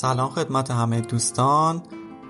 سلام 0.00 0.30
خدمت 0.30 0.70
همه 0.70 1.00
دوستان. 1.00 1.82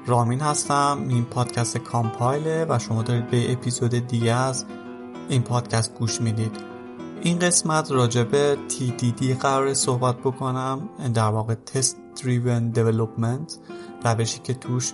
رامین 0.06 0.40
هستم. 0.40 1.04
این 1.08 1.24
پادکست 1.24 1.78
کامپایله 1.78 2.66
و 2.68 2.78
شما 2.78 3.02
دارید 3.02 3.30
به 3.30 3.52
اپیزود 3.52 3.90
دیگه 3.90 4.32
از 4.32 4.64
این 5.28 5.42
پادکست 5.42 5.94
گوش 5.94 6.20
می‌دید. 6.20 6.52
این 7.22 7.38
قسمت 7.38 7.92
راجبه 7.92 8.58
TDD 8.68 9.22
قرار 9.24 9.74
صحبت 9.74 10.16
بکنم. 10.16 10.88
در 11.14 11.28
واقع 11.28 11.54
Test 11.54 12.20
Driven 12.20 12.78
Development. 12.78 13.52
روشی 14.04 14.38
که 14.38 14.54
توش 14.54 14.92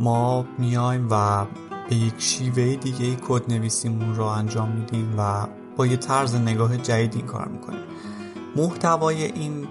ما 0.00 0.44
میایم 0.58 1.08
و 1.10 1.46
به 1.88 1.96
یک 1.96 2.14
شیوه 2.18 2.76
دیگه 2.76 3.16
کد 3.28 3.52
نویسیمون 3.52 4.14
رو 4.14 4.24
انجام 4.24 4.68
میدیم 4.68 5.14
و 5.18 5.46
با 5.76 5.86
یه 5.86 5.96
طرز 5.96 6.34
نگاه 6.34 6.76
جدید 6.76 7.14
این 7.14 7.26
کار 7.26 7.48
می‌کنیم. 7.48 7.84
محتوای 8.56 9.24
این 9.24 9.68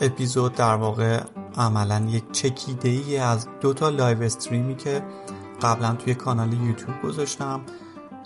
اپیزود 0.00 0.54
در 0.54 0.74
واقع 0.74 1.20
عملا 1.56 2.06
یک 2.10 2.32
چکیده 2.32 2.88
ای 2.88 3.16
از 3.16 3.48
دو 3.60 3.72
تا 3.72 3.88
live 3.88 4.22
stream 4.22 4.68
ی 4.68 4.76
که 4.76 5.02
قبلا 5.62 5.92
توی 5.92 6.14
کانال 6.14 6.52
یوتیوب 6.52 7.02
گذاشتم 7.02 7.60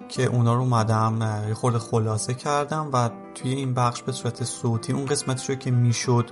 که 0.08 0.24
اونا 0.24 0.54
رو 0.54 0.60
اومدم 0.60 1.44
یه 1.48 1.54
خورده 1.54 1.78
خلاصه 1.78 2.34
کردم 2.34 2.90
و 2.92 3.10
توی 3.34 3.52
این 3.52 3.74
بخش 3.74 4.02
به 4.02 4.12
صورت 4.12 4.44
صوتی 4.44 4.92
اون 4.92 5.06
قسمتش 5.06 5.50
رو 5.50 5.54
که 5.54 5.70
می‌شد 5.70 6.30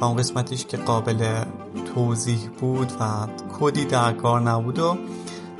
و 0.00 0.04
اون 0.04 0.16
قسمتش 0.16 0.66
که 0.66 0.76
قابل 0.76 1.44
توضیح 1.94 2.50
بود 2.60 2.92
و 3.00 3.26
کدی 3.60 3.84
در 3.84 4.12
کار 4.12 4.40
نبود 4.40 4.78
و 4.78 4.96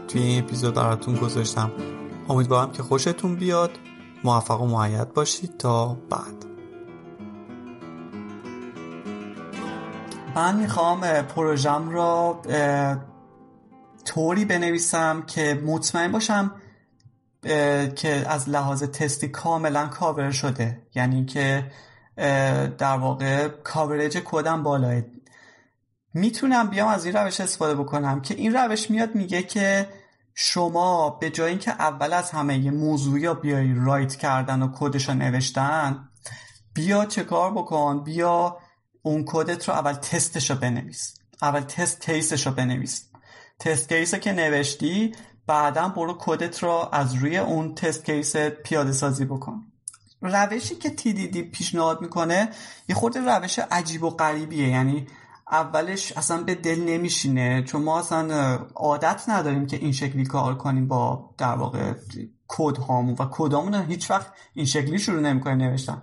توی 0.08 0.22
این 0.22 0.44
اپیزود 0.44 0.74
براتون 0.74 1.14
گذاشتم. 1.14 1.72
امیدوارم 2.28 2.72
که 2.72 2.82
خوشتون 2.82 3.34
بیاد. 3.34 3.70
موفق 4.24 4.60
و 4.60 4.66
معید 4.66 5.12
باشید. 5.12 5.56
تا 5.58 5.96
بعد. 6.10 6.55
من 10.36 10.56
می‌خوام 10.56 11.22
پروژم 11.22 11.90
را 11.90 12.42
طوری 14.04 14.44
بنویسم 14.44 15.22
که 15.22 15.62
مطمئن 15.66 16.12
باشم 16.12 16.54
که 17.96 18.24
از 18.28 18.48
لحاظ 18.48 18.82
تستی 18.82 19.28
کاملا 19.28 19.86
کاور 19.86 20.30
شده. 20.30 20.82
یعنی 20.94 21.24
که 21.24 21.70
در 22.78 22.96
واقع 22.96 23.48
کاورج 23.48 24.18
کدم 24.24 24.62
بالاه 24.62 25.02
می‌تونم 26.14 26.70
بیام 26.70 26.88
از 26.88 27.04
این 27.04 27.16
روش 27.16 27.40
استفاده 27.40 27.74
بکنم 27.74 28.20
که 28.20 28.34
این 28.34 28.54
روش 28.54 28.90
میاد 28.90 29.14
میگه 29.14 29.42
که 29.42 29.88
شما 30.34 31.10
به 31.10 31.30
جای 31.30 31.50
اینکه 31.50 31.70
اول 31.70 32.12
از 32.12 32.30
همه 32.30 32.58
یه 32.58 32.70
موضوع 32.70 33.20
یا 33.20 33.34
بیای 33.34 33.74
write 33.74 34.16
کردن 34.16 34.62
و 34.62 34.72
کدش 34.74 35.08
رو 35.08 35.14
نوشتن 35.14 36.08
بیا 36.74 37.04
چه 37.04 37.24
کار 37.24 37.52
بکن 37.52 38.04
بیا 38.04 38.58
اون 39.06 39.24
کدت 39.26 39.68
رو 39.68 39.74
اول 39.74 39.92
تستش 39.92 40.50
رو 40.50 40.56
بنویس. 40.56 41.14
اول 41.42 41.60
test 41.60 42.00
case 42.00 42.31
ش 42.31 42.46
رو 42.46 42.52
بنویس. 42.52 43.04
test 43.58 43.88
case 43.88 44.14
که 44.14 44.32
نوشتی 44.32 45.14
بعدا 45.46 45.88
برو 45.88 46.16
کدت 46.18 46.62
رو 46.62 46.88
از 46.92 47.14
روی 47.14 47.38
اون 47.38 47.74
test 47.74 48.04
case 48.04 48.36
پیاده 48.36 48.92
سازی 48.92 49.24
بکن. 49.24 49.64
روشی 50.20 50.74
که 50.74 50.88
TDD 50.88 51.38
پیشنهاد 51.38 52.00
می‌کنه 52.00 52.50
یه 52.88 52.94
خورده 52.94 53.20
روش 53.20 53.58
عجیب 53.58 54.02
و 54.02 54.10
غریبیه. 54.10 54.68
یعنی 54.68 55.06
اولش 55.50 56.12
اصلا 56.12 56.42
به 56.42 56.54
دل 56.54 56.80
نمیشینه. 56.80 57.62
چون 57.62 57.82
ما 57.82 57.98
اصلا 57.98 58.54
عادت 58.74 59.28
نداریم 59.28 59.66
که 59.66 59.76
این 59.76 59.92
شکلی 59.92 60.24
کار 60.24 60.58
کنیم 60.58 60.88
با 60.88 61.30
در 61.38 61.54
واقع 61.54 61.94
کد 62.48 62.76
هامون. 62.76 63.16
و 63.18 63.28
کدامون 63.30 63.74
هیچ 63.74 64.10
وقت 64.10 64.32
این 64.54 64.66
شکلی 64.66 64.98
شروع 64.98 65.20
نمی‌کنیم 65.20 65.56
نوشتن. 65.56 66.02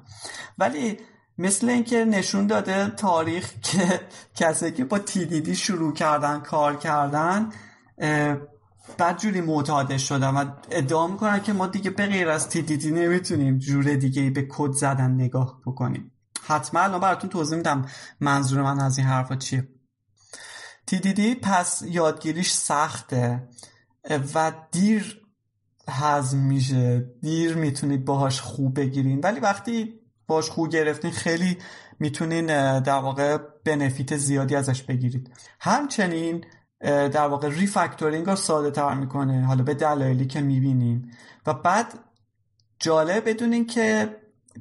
ولی 0.57 0.97
مثل 1.37 1.69
اینکه 1.69 2.05
نشون 2.05 2.47
داده 2.47 2.89
تاریخ 2.89 3.53
که 3.71 4.01
کسی 4.35 4.71
که 4.71 4.85
با 4.85 4.99
TDD 4.99 5.49
شروع 5.49 5.93
کردن 5.93 6.39
کار 6.39 6.75
کردن 6.75 7.49
بدجوری 8.99 9.41
معتادش 9.41 10.09
شدن 10.09 10.29
و 10.29 10.45
ادعا 10.71 11.07
می‌کنن 11.07 11.41
که 11.41 11.53
ما 11.53 11.67
دیگه 11.67 11.89
به 11.89 12.05
غیر 12.05 12.29
از 12.29 12.49
TDD 12.49 12.85
نمی‌تونیم 12.85 13.57
جور 13.57 13.95
دیگه 13.95 14.29
به 14.29 14.47
کد 14.49 14.71
زدن 14.71 15.11
نگاه 15.11 15.61
بکنیم. 15.65 16.11
حتما 16.43 16.81
الان 16.81 16.99
براتون 16.99 17.29
توضیح 17.29 17.57
میدم 17.57 17.85
منظور 18.19 18.61
من 18.61 18.79
از 18.79 18.97
این 18.97 19.07
حرفا 19.07 19.35
چیه. 19.35 19.67
TDD 20.91 21.19
پس 21.41 21.83
یادگیریش 21.87 22.51
سخته 22.51 23.47
و 24.35 24.51
دیر 24.71 25.21
هضم 25.89 26.37
میشه 26.37 27.05
دیر 27.21 27.55
می‌تونید 27.55 28.05
باهاش 28.05 28.41
خوب 28.41 28.79
بگیرین. 28.79 29.19
ولی 29.19 29.39
وقتی 29.39 30.02
باش 30.33 30.49
خوب 30.49 30.69
گرفتین 30.69 31.11
خیلی 31.11 31.57
می‌تونین 31.99 32.45
در 32.79 32.99
واقع 32.99 33.37
بنفیت 33.65 34.17
زیادی 34.17 34.55
ازش 34.55 34.83
بگیرید. 34.83 35.31
همچنین 35.59 36.45
در 36.81 37.27
واقع 37.27 37.49
ریفکتورینگ 37.49 38.25
رو 38.25 38.35
ساده 38.35 38.71
تر 38.71 38.93
می‌کنه 38.93 39.45
حالا 39.45 39.63
به 39.63 39.73
دلایلی 39.73 40.25
که 40.27 40.41
می‌بینیم. 40.41 41.11
و 41.45 41.53
بعد 41.53 41.99
جالب 42.79 43.29
بدونین 43.29 43.65
که 43.65 44.17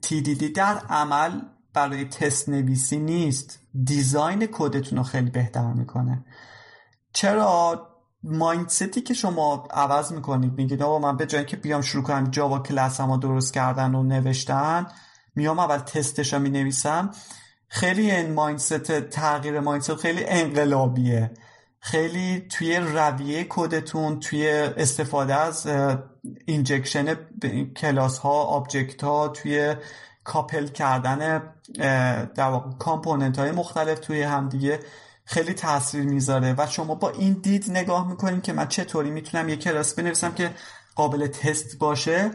TDD 0.07 0.45
در 0.55 0.79
عمل 0.79 1.41
برای 1.75 2.05
تست 2.05 2.49
نویسی 2.49 2.99
نیست. 2.99 3.61
دیزاین 3.85 4.47
کدتون 4.47 4.99
رو 4.99 5.05
خیلی 5.05 5.31
بهتر 5.31 5.73
می‌کنه. 5.73 6.25
چرا؟ 7.13 7.89
مایندستی 8.25 9.01
که 9.01 9.15
شما 9.15 9.69
عوض 9.71 10.13
می‌کنید 10.13 10.53
میگید 10.53 10.83
آقا 10.83 10.99
من 10.99 11.17
به 11.17 11.27
جای 11.27 11.45
که 11.45 11.57
بیام 11.57 11.81
شروع 11.81 12.05
کنم 12.05 12.31
جاوا 12.31 12.59
کلاس 12.59 13.01
هم 13.01 13.21
درست 13.21 13.55
کردن 13.55 13.95
و 13.95 14.03
نوشتن 14.03 14.87
میام 15.35 15.59
اول 15.59 15.79
تستش 15.79 16.33
رو 16.33 16.39
می‌نویسم. 16.39 17.11
خیلی 17.69 18.11
این 18.11 18.33
مایندست 18.33 19.01
تغییر 19.01 19.61
مایندست 19.61 19.95
خیلی 19.95 20.25
انقلابیه. 20.25 21.31
خیلی 21.81 22.41
توی 22.41 22.77
رویه 22.77 23.47
کدتون 23.49 24.21
توی 24.21 24.51
استفاده 24.51 25.35
از 25.35 25.69
injection 26.47 27.17
کلاس 27.77 28.19
ها 28.19 28.43
object 28.43 29.05
ها 29.05 29.29
توی 29.29 29.77
couple 30.25 30.67
کردن 30.67 31.43
در 32.35 32.49
واقع 32.49 32.71
component 32.79 33.39
های 33.39 33.51
مختلف 33.51 33.99
توی 33.99 34.23
همدیگه 34.23 34.81
خیلی 35.25 35.55
تاثیر 35.55 36.05
می‌ذاره. 36.05 36.55
و 36.59 36.67
شما 36.67 36.95
با 36.95 37.11
این 37.11 37.33
دید 37.33 37.71
نگاه 37.71 38.09
می‌کنین 38.09 38.41
که 38.41 38.53
من 38.53 38.69
چطوری 38.69 39.11
می‌تونم 39.11 39.49
یه 39.49 39.57
کلاس 39.57 39.95
بنویسم 39.95 40.33
که 40.33 40.51
قابل 40.95 41.27
تست 41.27 41.79
باشه. 41.79 42.31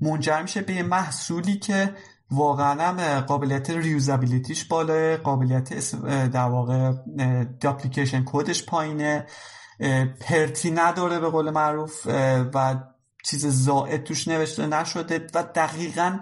منجر 0.00 0.42
میشه 0.42 0.60
به 0.60 0.72
یه 0.72 0.82
محصولی 0.82 1.56
که 1.58 1.94
واقعا 2.30 2.82
هم 2.82 3.20
قابلیت 3.20 3.70
reusability 3.70 4.49
ش 4.49 4.64
بالاه 4.64 5.16
قابلیت 5.16 5.96
در 6.30 6.48
واقع 6.48 6.92
duplication 7.60 8.22
کدش 8.26 8.64
پایینه. 8.64 9.26
پرتی 10.20 10.70
نداره 10.70 11.20
به 11.20 11.28
قول 11.28 11.50
معروف 11.50 12.06
و 12.54 12.76
چیز 13.24 13.46
زائد 13.46 14.04
توش 14.04 14.28
نوشته 14.28 14.66
نشده 14.66 15.26
و 15.34 15.42
دقیقا 15.54 16.20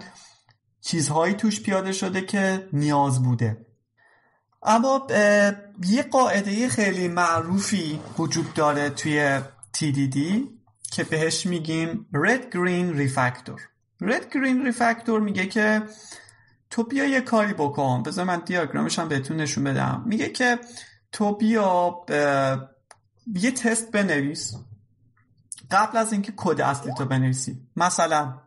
چیزهایی 0.81 1.33
توش 1.33 1.61
پیاده 1.61 1.91
شده 1.91 2.21
که 2.21 2.69
نیاز 2.73 3.23
بوده. 3.23 3.65
اما 4.63 5.07
یه 5.83 6.03
قاعده 6.03 6.69
خیلی 6.69 7.07
معروفی 7.07 7.99
وجود 8.17 8.53
داره 8.53 8.89
توی 8.89 9.39
TDD 9.77 10.17
که 10.91 11.03
بهش 11.03 11.45
میگیم 11.45 12.07
Red 12.13 12.53
Green 12.55 12.97
Refactor. 12.99 13.74
Red 14.03 14.23
Green 14.33 14.71
Refactor 14.71 15.21
میگه 15.21 15.45
که 15.45 15.83
تو 16.69 16.83
بیا 16.83 17.05
یه 17.05 17.21
کاری 17.21 17.53
بکن. 17.53 18.03
بذار 18.03 18.25
من 18.25 18.39
دیاگرامش 18.39 18.99
هم 18.99 19.07
بهتون 19.07 19.37
نشون 19.37 19.63
بدم. 19.63 20.03
میگه 20.05 20.29
که 20.29 20.59
تو 21.11 21.35
بیا 21.35 22.05
یه 23.35 23.51
تست 23.51 23.91
بنویس. 23.91 24.53
قبل 25.71 25.97
از 25.97 26.11
اینکه 26.13 26.33
کد 26.35 26.61
اصلی 26.61 26.93
تو 26.97 27.05
بنویسی. 27.05 27.67
مثلا 27.75 28.41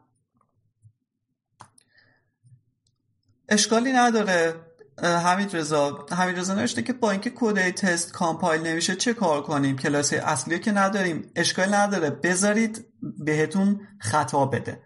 اشکالی 3.48 3.92
نداره. 3.92 4.54
حمید 5.02 5.56
رضا 5.56 6.06
حمید 6.10 6.38
رضا 6.38 6.54
نوشته 6.54 6.82
که 6.82 6.92
با 6.92 7.10
اینکه 7.10 7.32
کد 7.34 7.70
تست 7.70 8.12
compile 8.12 8.66
نمیشه 8.66 8.96
چه 8.96 9.14
کار 9.14 9.42
کنیم؟ 9.42 9.76
کلاس 9.76 10.12
اصلی 10.12 10.58
که 10.58 10.72
نداریم. 10.72 11.30
اشکالی 11.36 11.72
نداره. 11.72 12.10
بذارید 12.10 12.86
بهتون 13.18 13.88
خطا 14.00 14.46
بده. 14.46 14.82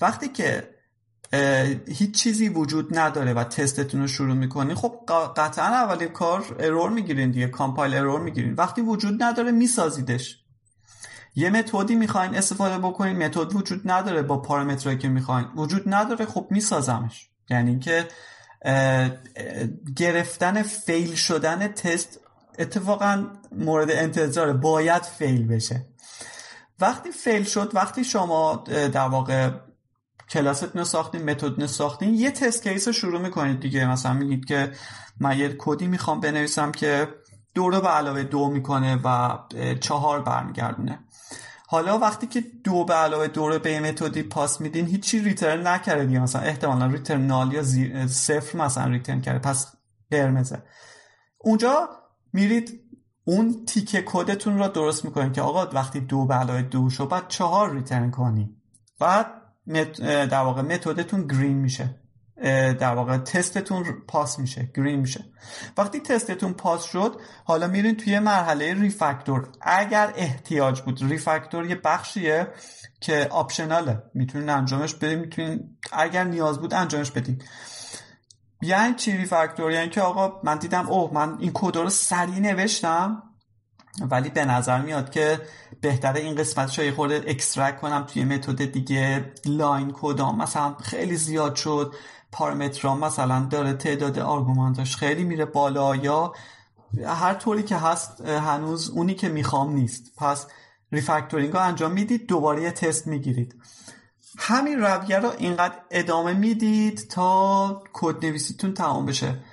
وقتی 0.00 0.28
که 0.28 0.70
هیچ 1.88 2.22
چیزی 2.22 2.48
وجود 2.48 2.98
نداره 2.98 3.34
و 3.34 3.44
تستتون 3.44 4.00
رو 4.00 4.06
شروع 4.06 4.34
می‌کنین 4.34 4.74
خب 4.74 5.00
قطعا 5.36 5.66
اول 5.66 6.06
کار 6.06 6.56
error 6.60 6.90
می‌گیرین 6.90 7.30
دیگه 7.30 7.46
compile 7.46 7.94
error 7.94 8.20
می‌گیرین. 8.20 8.54
وقتی 8.54 8.80
وجود 8.80 9.22
نداره 9.22 9.50
میسازیدش. 9.50 10.36
یه 11.34 11.50
متدی 11.50 11.94
می‌خواین 11.94 12.34
استفاده 12.34 12.78
بکنین 12.78 13.16
متد 13.16 13.54
وجود 13.56 13.80
نداره 13.84 14.22
با 14.22 14.42
پارامترایی 14.42 14.98
که 14.98 15.08
می‌خواین. 15.08 15.46
وجود 15.56 15.82
نداره 15.86 16.26
خب 16.26 16.46
میسازمش. 16.50 17.30
یعنی 17.50 17.70
اینکه 17.70 18.08
گرفتن 19.96 20.62
fail 20.62 21.14
شدن 21.14 21.68
تست 21.68 22.20
اتفاقا 22.58 23.26
مورد 23.52 23.90
انتظار 23.90 24.52
باید 24.52 25.02
fail 25.02 25.46
بشه. 25.46 25.86
وقتی 26.80 27.10
fail 27.10 27.44
شد 27.44 27.70
وقتی 27.74 28.04
شما 28.04 28.64
در 28.92 29.08
واقع 29.08 29.50
کلاستون 30.30 30.84
ساختین 30.84 31.30
متد 31.30 31.66
ساختین 31.66 32.14
یه 32.14 32.30
test 32.30 32.62
case 32.62 32.86
رو 32.86 32.92
شروع 32.92 33.20
می‌کنید 33.20 33.60
دیگه. 33.60 33.90
مثلا 33.90 34.12
میگید 34.12 34.44
که 34.44 34.72
من 35.20 35.38
یه 35.38 35.56
کدی 35.58 35.86
می‌خوام 35.86 36.20
بنویسم 36.20 36.72
که 36.72 37.08
دو 37.54 37.70
رو 37.70 37.80
به 37.80 37.88
علاوه 37.88 38.22
دو 38.22 38.48
می‌کنه 38.48 39.00
و 39.04 39.38
چهار 39.80 40.22
برمیگردونه. 40.22 40.98
حالا 41.66 41.98
وقتی 41.98 42.26
که 42.26 42.44
دو 42.64 42.84
به 42.84 42.94
علاوه 42.94 43.26
دو 43.26 43.48
رو 43.48 43.58
به 43.58 43.80
متدی 43.80 44.22
پاس 44.22 44.60
میدین 44.60 44.86
هیچی 44.86 45.18
return 45.18 45.66
نکرده 45.66 46.04
دیگه. 46.04 46.20
مثلا 46.20 46.42
احتمالا 46.42 46.86
return 46.86 47.26
null 47.26 47.52
یا 47.52 47.62
صفر 48.06 48.58
مثلا 48.58 48.84
return 48.84 49.20
کرده. 49.20 49.38
پس 49.38 49.72
قرمزه. 50.10 50.62
اونجا 51.38 51.88
میرید 52.32 52.80
اون 53.24 53.64
تیکه 53.66 54.02
کدتون 54.06 54.58
رو 54.58 54.68
درست 54.68 55.04
می‌کنید 55.04 55.32
که 55.32 55.42
آقا 55.42 55.66
وقتی 55.72 56.00
دو 56.00 56.26
به 56.26 56.34
علاوه 56.34 56.62
دو 56.62 56.90
شو 56.90 57.06
بعد 57.06 57.28
چهار 57.28 57.74
return 57.74 58.10
کنی. 58.10 58.56
بعد 58.98 59.26
در 60.04 60.40
واقع 60.40 60.62
متدتون 60.62 61.26
green 61.26 61.56
میشه. 61.56 61.94
در 62.80 62.94
واقع 62.94 63.18
تستتون 63.18 63.84
پاس 64.08 64.38
میشه. 64.38 64.70
green 64.76 65.00
میشه. 65.00 65.24
وقتی 65.78 66.00
تستتون 66.00 66.52
پاس 66.52 66.84
شد 66.84 67.20
حالا 67.44 67.66
میرین 67.66 67.96
توی 67.96 68.18
مرحله 68.18 68.74
refactor. 68.74 69.48
اگر 69.60 70.12
احتیاج 70.16 70.80
بود 70.80 71.02
refactor 71.02 71.66
یه 71.66 71.74
بخشیه 71.74 72.48
که 73.00 73.26
optional 73.30 73.88
ه. 73.88 74.02
می‌تونین 74.14 74.48
انجامش 74.48 74.94
بدین 74.94 75.18
می‌تونین 75.18 75.78
اگر 75.92 76.24
نیاز 76.24 76.58
بود 76.58 76.74
انجامش 76.74 77.10
بدین. 77.10 77.42
یعنی 78.62 78.94
چی 78.94 79.16
refactor؟ 79.16 79.72
یعنی 79.72 79.88
که 79.88 80.00
آقا 80.00 80.40
من 80.44 80.58
دیدم 80.58 80.88
اوه 80.88 81.14
من 81.14 81.36
این 81.38 81.50
کد 81.54 81.76
رو 81.76 81.90
سریع 81.90 82.38
نوشتم 82.38 83.22
ولی 84.10 84.30
به 84.30 84.44
نظر 84.44 84.80
میاد 84.80 85.10
که 85.10 85.40
بهتره 85.80 86.20
این 86.20 86.34
قسمت 86.34 86.78
یه 86.78 86.92
خورده 86.92 87.24
extract 87.26 87.80
کنم 87.80 88.02
توی 88.02 88.24
متد 88.24 88.64
دیگه. 88.64 89.32
line 89.46 89.92
کدام 89.94 90.42
مثلا 90.42 90.74
خیلی 90.74 91.16
زیاد 91.16 91.54
شد. 91.54 91.94
پارامترام 92.32 93.04
مثلا 93.04 93.46
داره 93.50 93.72
تعداد 93.72 94.18
argument 94.18 94.80
اش 94.80 94.96
خیلی 94.96 95.24
میره 95.24 95.44
بالا 95.44 95.96
یا 95.96 96.32
هر 97.06 97.34
طوری 97.34 97.62
که 97.62 97.76
هست 97.76 98.20
هنوز 98.20 98.90
اونی 98.90 99.14
که 99.14 99.28
می‌خوام 99.28 99.72
نیست. 99.72 100.02
پس 100.16 100.46
refactoring 100.92 101.52
رو 101.52 101.60
انجام 101.60 101.92
می‌دید 101.92 102.26
دوباره 102.26 102.62
یه 102.62 102.70
تست 102.70 103.06
می‌گیرید. 103.06 103.54
همین 104.38 104.78
رویه 104.78 105.18
رو 105.18 105.32
اینقدر 105.38 105.74
ادامه 105.90 106.32
می‌دید 106.32 107.08
تا 107.10 107.82
کد 107.92 108.26
نویسیتون 108.26 108.74
تمام 108.74 109.06
بشه. 109.06 109.44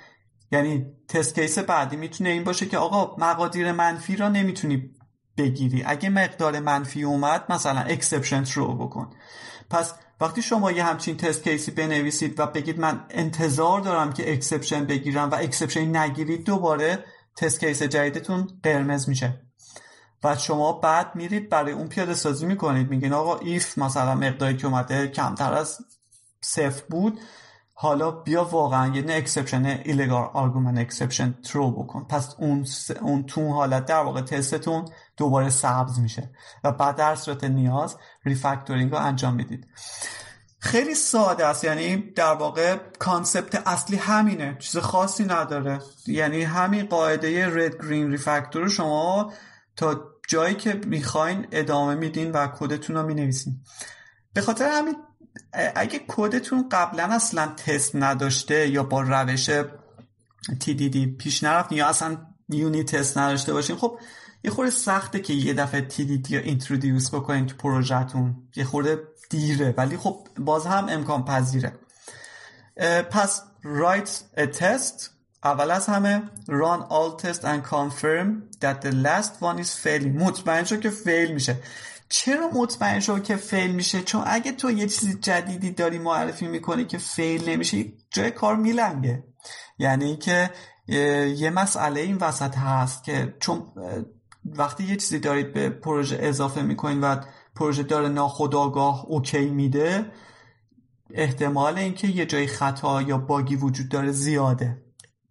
یعنی 0.52 0.86
test 1.08 1.34
case 1.34 1.58
بعدی 1.58 1.96
می‌تونه 1.96 2.30
این 2.30 2.44
باشه 2.44 2.66
که 2.66 2.78
آقا 2.78 3.16
مقادیر 3.18 3.72
منفی 3.72 4.16
را 4.16 4.28
نمی‌تونی 4.28 4.90
بگیری. 5.38 5.82
اگه 5.86 6.08
مقدار 6.08 6.60
منفی 6.60 7.02
اومد 7.02 7.44
مثلا 7.48 7.80
exception 7.80 8.44
throw 8.54 8.74
بکن. 8.74 9.10
پس 9.70 9.94
وقتی 10.20 10.42
شما 10.42 10.72
یه 10.72 10.84
همچین 10.84 11.16
test 11.16 11.44
case 11.44 11.65
ی 11.65 11.70
بنویسید 11.70 12.40
و 12.40 12.46
بگید 12.46 12.80
من 12.80 13.04
انتظار 13.10 13.80
دارم 13.80 14.12
که 14.12 14.32
exception 14.32 14.84
بگیرم 14.84 15.30
و 15.30 15.34
exception 15.34 15.96
نگیرید 15.96 16.44
دوباره 16.44 17.04
test 17.36 17.60
case 17.60 17.82
جدیدتون 17.82 18.48
قرمز 18.62 19.08
میشه. 19.08 19.40
و 20.24 20.36
شما 20.36 20.72
بعد 20.72 21.14
میرید 21.14 21.48
برای 21.48 21.72
اون 21.72 21.88
پیاده 21.88 22.14
سازی 22.14 22.46
می‌کنید. 22.46 22.90
میگین 22.90 23.12
آقا 23.12 23.38
if 23.38 23.78
مثلا 23.78 24.14
مقداری 24.14 24.56
که 24.56 24.66
اومده 24.66 25.08
کمتر 25.08 25.52
از 25.52 25.78
صفر 26.40 26.82
بود. 26.90 27.20
حالا 27.80 28.10
بیا 28.10 28.44
واقعا 28.44 28.96
یه 28.96 29.02
نه 29.02 29.12
exception 29.12 29.64
illegal 29.64 30.30
argument 30.34 30.78
exception 30.78 31.32
throw 31.32 31.70
بکن. 31.70 32.04
پس 32.04 32.34
اون 32.38 32.66
اون 33.00 33.22
تو 33.22 33.52
حالت 33.52 33.86
در 33.86 34.00
واقع 34.00 34.20
تستتون 34.20 34.84
دوباره 35.16 35.50
سبز 35.50 35.98
میشه 35.98 36.30
و 36.64 36.72
بعد 36.72 36.96
در 36.96 37.14
صورت 37.14 37.44
نیاز 37.44 37.96
refactoring 38.24 38.92
رو 38.92 38.98
انجام 38.98 39.34
می‌دید. 39.34 39.66
خیلی 40.58 40.94
ساده 40.94 41.46
است. 41.46 41.64
یعنی 41.64 41.96
در 41.96 42.34
واقع 42.34 42.76
concept 42.98 43.68
اصلی 43.68 43.96
همینه. 43.96 44.56
چیز 44.58 44.76
خاصی 44.76 45.24
نداره. 45.24 45.80
یعنی 46.06 46.42
همین 46.42 46.86
قاعده 46.86 47.46
red 47.46 47.76
green 47.82 48.10
refactor 48.10 48.68
شما 48.68 49.32
تا 49.76 50.00
جایی 50.28 50.54
که 50.54 50.80
می‌خواین 50.86 51.46
ادامه 51.52 51.94
میدین 51.94 52.30
و 52.30 52.46
کدتون 52.46 52.96
رو 52.96 53.06
می‌نویسین. 53.06 53.60
به 54.32 54.40
خاطر 54.40 54.68
همین 54.72 54.96
اگه 55.74 56.00
کدتون 56.08 56.68
قبلا 56.68 57.04
اصلا 57.04 57.46
تست 57.46 57.96
نداشته 57.96 58.68
یا 58.68 58.82
با 58.82 59.00
روش 59.00 59.50
TDD 60.50 60.96
پیش 61.18 61.42
نرفت 61.42 61.72
یا 61.72 61.88
اصلا 61.88 62.18
یونی 62.48 62.84
تست 62.84 63.18
نداشته 63.18 63.52
باشین 63.52 63.76
خب 63.76 63.98
یه 64.44 64.50
خورده 64.50 64.70
سخته 64.70 65.20
که 65.20 65.32
یه 65.32 65.54
دفعه 65.54 65.88
TDD 65.88 66.30
یا 66.30 66.40
اینترودیوس 66.40 67.14
بکنین 67.14 67.46
تو 67.46 67.56
پروژهتون. 67.56 68.36
یه 68.56 68.64
خورده 68.64 68.98
دیره 69.30 69.74
ولی 69.76 69.96
خب 69.96 70.26
باز 70.38 70.66
هم 70.66 70.88
امکان 70.88 71.24
پذیره. 71.24 71.72
پس 73.10 73.42
write 73.62 74.40
a 74.40 74.58
test. 74.58 75.08
اول 75.44 75.70
از 75.70 75.86
همه 75.86 76.22
run 76.46 76.82
all 76.90 77.22
test 77.22 77.40
and 77.40 77.62
confirm 77.70 78.28
that 78.60 78.82
the 78.82 78.92
last 78.92 79.32
one 79.40 79.58
is 79.62 79.84
failing. 79.84 80.16
مطمئن 80.16 80.64
شو 80.64 80.76
که 80.76 80.90
فیل 80.90 81.32
میشه. 81.32 81.56
چرا 82.08 82.50
مطمئن 82.54 83.00
شو 83.00 83.18
که 83.18 83.36
فیل 83.36 83.70
میشه؟ 83.70 84.02
چون 84.02 84.22
اگه 84.26 84.52
تو 84.52 84.70
یه 84.70 84.86
چیزی 84.86 85.14
جدیدی 85.14 85.70
داری 85.70 85.98
معرفی 85.98 86.46
می‌کنی 86.46 86.84
که 86.84 86.98
فیل 86.98 87.48
نمیشه 87.48 87.84
جای 88.10 88.30
کار 88.30 88.56
میلنگه. 88.56 89.24
یعنی 89.78 90.16
که 90.16 90.50
یه 91.36 91.50
مسئله 91.50 92.00
این 92.00 92.16
وسط 92.16 92.56
هست 92.56 93.04
که 93.04 93.36
چون 93.40 93.62
وقتی 94.44 94.84
یه 94.84 94.96
چیزی 94.96 95.18
دارید 95.18 95.52
به 95.52 95.70
پروژه 95.70 96.18
اضافه 96.20 96.62
می‌کنید 96.62 96.98
و 97.02 97.20
پروژه 97.54 97.82
داره 97.82 98.08
ناخداگاه 98.08 99.04
OK 99.06 99.48
میده 99.48 100.12
احتمال 101.14 101.78
اینکه 101.78 102.08
یه 102.08 102.26
جای 102.26 102.46
خطا 102.46 103.02
یا 103.02 103.18
باگی 103.18 103.56
وجود 103.56 103.88
داره 103.88 104.12
زیاده. 104.12 104.82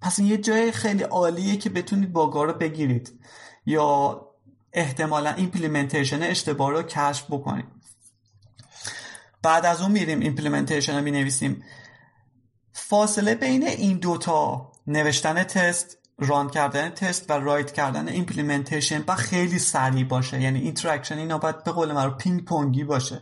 پس 0.01 0.19
این 0.19 0.27
یه 0.27 0.37
جای 0.37 0.71
خیلی 0.71 1.03
عالیه 1.03 1.57
که 1.57 1.69
بتونید 1.69 2.13
باگا 2.13 2.43
رو 2.43 2.53
بگیرید. 2.53 3.19
یا 3.65 4.21
احتمالا 4.77 5.33
implementation 5.33 6.23
اشتباه 6.23 6.71
رو 6.71 6.83
کشف 6.83 7.25
بکنیم. 7.29 7.71
بعد 9.43 9.65
از 9.65 9.81
اون 9.81 9.91
میریم 9.91 10.19
implementation 10.19 10.95
رو 10.95 11.03
می 11.03 11.11
نویسیم 11.11 11.63
فاصله 12.73 13.35
بین 13.35 13.67
این 13.67 13.97
دوتا 13.97 14.71
نوشتن 14.87 15.43
تست 15.43 15.97
run 16.19 16.49
کردن 16.49 16.89
تست 16.89 17.29
و 17.29 17.33
write 17.33 17.71
کردن 17.71 18.07
implementation 18.07 19.01
باید 19.01 19.15
خیلی 19.15 19.59
سریع 19.59 20.05
باشه. 20.05 20.41
یعنی 20.41 20.59
interaction 20.59 21.17
اینا 21.17 21.37
باید 21.37 21.63
به 21.63 21.71
قول 21.71 21.91
من 21.91 22.09
پینگ 22.09 22.45
پونگی 22.45 22.83
باشه. 22.83 23.21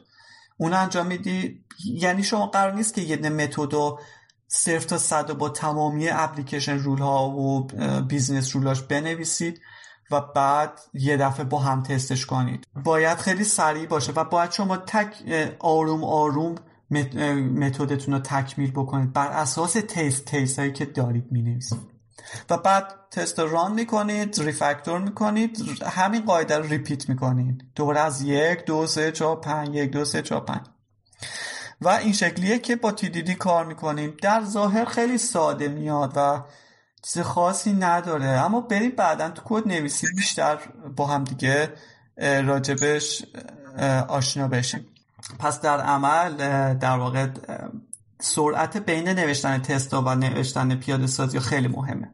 اون 0.57 0.73
انجام 0.73 1.07
میدی. 1.07 1.65
یعنی 1.85 2.23
شما 2.23 2.47
قرار 2.47 2.73
نیست 2.73 2.93
که 2.93 3.01
یه 3.01 3.17
متد 3.17 3.73
رو 3.73 3.99
صفر 4.47 4.85
تا 4.85 4.97
صد 4.97 5.31
با 5.31 5.49
تمامی 5.49 6.09
application 6.09 6.79
rule 6.79 6.99
ها 6.99 7.29
و 7.29 7.67
business 8.01 8.55
rule 8.55 8.73
اش 8.73 8.81
بنویسید. 8.81 9.61
و 10.11 10.21
بعد 10.21 10.79
یه 10.93 11.17
دفعه 11.17 11.45
با 11.45 11.59
هم 11.59 11.83
تستش 11.83 12.25
کنید. 12.25 12.67
باید 12.83 13.17
خیلی 13.17 13.43
سریع 13.43 13.85
باشه 13.85 14.11
و 14.11 14.23
باید 14.23 14.51
شما 14.51 14.77
تک 14.77 15.23
آروم 15.59 16.03
آروم 16.03 16.55
متدتون 17.59 18.13
رو 18.13 18.19
تکمیل 18.19 18.71
بکنید. 18.71 19.13
بر 19.13 19.27
اساس 19.27 19.73
تست 19.73 20.25
تست 20.25 20.59
هایی 20.59 20.71
که 20.71 20.85
دارید 20.85 21.31
می 21.31 21.41
نویسید 21.41 21.79
و 22.49 22.57
بعد 22.57 22.83
تست 23.11 23.39
run 23.39 23.73
می‌کنید 23.73 24.41
refactor 24.41 24.99
می‌کنید 24.99 25.57
همین 25.85 26.25
قاعده 26.25 26.57
رو 26.57 26.63
repeat 26.63 27.09
می‌کنید. 27.09 27.63
دوباره 27.75 27.99
از 27.99 28.21
یک 28.21 28.65
دو 28.65 28.87
سه 28.87 29.11
چهار 29.11 29.35
پنج 29.35 29.75
یک 29.75 29.91
دو 29.91 30.05
سه 30.05 30.21
چهار 30.21 30.41
پنج. 30.41 30.61
و 31.81 31.89
این 31.89 32.13
شکلیه 32.13 32.59
که 32.59 32.75
با 32.75 32.91
TDD 32.91 33.35
کار 33.35 33.65
می‌کنیم. 33.65 34.17
در 34.21 34.43
ظاهر 34.43 34.85
خیلی 34.85 35.17
ساده 35.17 35.67
میاد 35.67 36.13
و 36.15 36.41
چیز 37.05 37.21
خاصی 37.21 37.73
نداره. 37.73 38.25
اما 38.25 38.61
بریم 38.61 38.91
بعدا 38.91 39.29
تو 39.29 39.41
کد 39.45 39.67
نویسی 39.67 40.07
بیشتر 40.15 40.57
با 40.95 41.07
هم 41.07 41.23
دیگه 41.23 41.73
راجبش 42.17 43.25
آشنا 44.07 44.47
بشیم. 44.47 44.85
پس 45.39 45.61
در 45.61 45.81
عمل 45.81 46.37
در 46.73 46.97
واقع 46.97 47.27
سرعت 48.19 48.77
بین 48.77 49.09
نوشتن 49.09 49.57
تست 49.57 49.93
و 49.93 50.15
نوشتن 50.15 50.75
پیاده 50.75 51.07
سازی 51.07 51.39
خیلی 51.39 51.67
مهمه. 51.67 52.13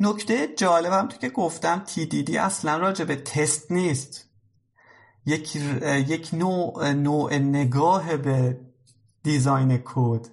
نکته 0.00 0.48
جالبم 0.56 1.08
تو 1.08 1.16
که 1.16 1.28
گفتم 1.28 1.82
TDD 1.86 2.36
اصلا 2.36 2.76
راجع 2.76 3.04
به 3.04 3.16
تست 3.16 3.72
نیست. 3.72 4.28
یک, 5.26 5.56
یک 5.86 6.30
نوع, 6.32 6.92
نوع 6.92 7.34
نگاه 7.34 8.16
به 8.16 8.60
دیزاین 9.22 9.82
کد. 9.84 10.26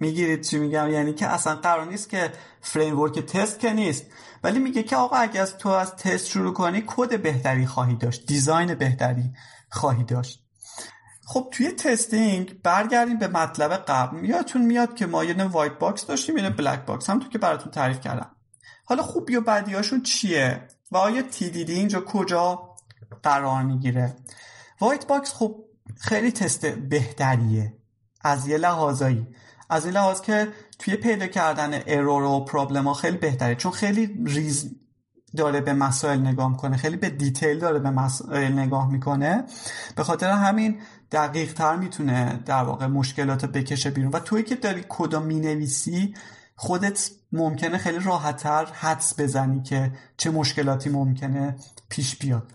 می‌گیرید 0.00 0.40
چی 0.40 0.58
میگم؟ 0.58 0.90
یعنی 0.90 1.12
که 1.12 1.26
اصلا 1.26 1.54
قرار 1.54 1.86
نیست 1.86 2.08
که 2.08 2.32
فریم 2.60 3.08
تست 3.08 3.60
که 3.60 3.72
نیست. 3.72 4.06
ولی 4.42 4.58
میگه 4.58 4.82
که 4.82 4.96
آقا 4.96 5.16
اگه 5.16 5.40
از 5.40 5.58
تو 5.58 5.68
از 5.68 5.96
تست 5.96 6.26
شروع 6.26 6.52
کنی 6.52 6.84
کد 6.86 7.22
بهتری 7.22 7.66
خواهی 7.66 7.94
داشت 7.94 8.26
design 8.26 8.74
بهتری 8.74 9.32
خواهی 9.70 10.04
داشت. 10.04 10.44
خب 11.24 11.48
توی 11.52 11.72
testing 11.72 12.62
برگردیم 12.62 13.18
به 13.18 13.28
مطلب 13.28 13.72
قبل. 13.72 14.24
یادتون 14.24 14.62
میاد 14.62 14.94
که 14.94 15.06
ما 15.06 15.24
یه 15.24 15.44
white 15.44 15.78
box 15.78 16.06
داشتیم 16.06 16.36
یه 16.36 16.50
black 16.50 16.86
box 16.86 17.10
هم 17.10 17.18
تو 17.18 17.28
که 17.28 17.38
براتون 17.38 17.72
تعریف 17.72 18.00
کردم. 18.00 18.30
حالا 18.84 19.02
خوبی 19.02 19.36
و 19.36 19.40
بدیاشون 19.40 20.02
چیه؟ 20.02 20.68
و 20.90 20.96
آیا 20.96 21.22
TDD 21.32 21.70
اینجا 21.70 22.00
کجا 22.00 22.74
قرار 23.22 23.62
می‌گیره؟ 23.62 24.16
white 24.80 25.06
box 25.06 25.34
خب 25.34 25.64
خیلی 26.00 26.32
تست 26.32 26.66
بهتریه. 26.66 27.74
از 28.20 28.48
یه 28.48 28.58
لحاظایی. 28.58 29.26
از 29.70 29.84
این 29.84 29.94
لحاظ 29.94 30.20
که 30.20 30.48
توی 30.78 30.96
پیدا 30.96 31.26
کردن 31.26 31.82
error 31.86 32.22
و 32.22 32.44
problem 32.44 32.84
ها 32.84 32.94
خیلی 32.94 33.16
بهتره. 33.16 33.54
چون 33.54 33.72
خیلی 33.72 34.24
ریز 34.26 34.70
داره 35.36 35.60
به 35.60 35.72
مسائل 35.72 36.18
نگاه 36.18 36.50
می‌کنه 36.50 36.76
خیلی 36.76 36.96
به 36.96 37.10
detail 37.10 37.58
داره 37.58 37.78
به 37.78 37.90
مسائل 37.90 38.52
نگاه 38.52 38.90
می‌کنه. 38.90 39.44
به 39.96 40.04
خاطر 40.04 40.30
همین 40.30 40.80
دقیق 41.12 41.52
تر 41.52 41.76
می‌تونه 41.76 42.40
در 42.46 42.62
واقع 42.62 42.86
مشکلات 42.86 43.44
بکشه 43.44 43.90
بیرون. 43.90 44.10
و 44.12 44.18
توی 44.18 44.42
که 44.42 44.54
داری 44.54 44.84
کدا 44.88 45.20
می‌نویسی 45.20 46.14
خودت 46.56 47.10
ممکنه 47.32 47.78
خیلی 47.78 47.98
راحتتر 47.98 48.64
حدس 48.64 49.20
بزنی 49.20 49.62
که 49.62 49.92
چه 50.16 50.30
مشکلاتی 50.30 50.90
ممکنه 50.90 51.56
پیش 51.88 52.16
بیاد. 52.16 52.52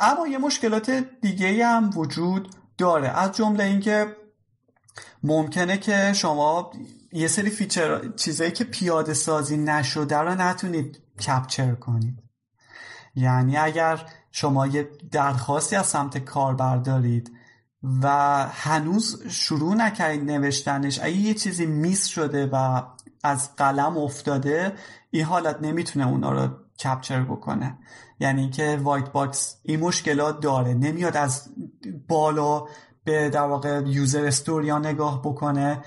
اما 0.00 0.28
یه 0.30 0.38
مشکلات 0.38 1.04
دیگه 1.20 1.66
هم 1.66 1.90
وجود 1.96 2.54
داره. 2.78 3.08
از 3.08 3.32
جمله 3.32 3.64
اینکه 3.64 4.06
ممکنه 5.22 5.78
که 5.78 6.12
شما 6.12 6.70
یه 7.12 7.28
سری 7.28 7.50
feature 7.50 8.08
چیزایی 8.16 8.50
که 8.50 8.64
پیاده 8.64 9.14
سازی 9.14 9.56
نشده 9.56 10.16
رو 10.16 10.34
نتونید 10.34 11.02
capture 11.26 11.74
کنید. 11.74 12.22
یعنی 13.14 13.56
اگر 13.56 14.06
شما 14.30 14.66
یه 14.66 14.88
درخواستی 15.10 15.76
از 15.76 15.86
سمت 15.86 16.18
کاربر 16.18 16.76
دارید 16.76 17.30
و 18.02 18.08
هنوز 18.52 19.22
شروع 19.28 19.74
نکردید 19.74 20.30
نوشتنش 20.30 21.00
اگه 21.02 21.16
یه 21.16 21.34
چیزی 21.34 21.66
miss 21.66 22.06
شده 22.06 22.46
و 22.52 22.82
از 23.24 23.56
قلم 23.56 23.98
افتاده 23.98 24.72
این 25.10 25.24
حالت 25.24 25.58
نمی‌تونه 25.62 26.08
اونا 26.08 26.32
رو 26.32 26.48
capture 26.84 27.22
بکنه. 27.22 27.78
یعنی 28.20 28.50
که 28.50 28.80
white 28.82 29.12
box 29.12 29.56
این 29.62 29.80
مشکلات 29.80 30.40
داره. 30.40 30.74
نمیاد 30.74 31.16
از 31.16 31.48
بالا 32.08 32.66
به 33.08 33.30
در 33.30 33.42
واقع 33.42 33.82
user 33.86 34.24
story 34.26 34.69
ا 34.69 34.78
نگاه 34.78 35.22
بکنه. 35.22 35.82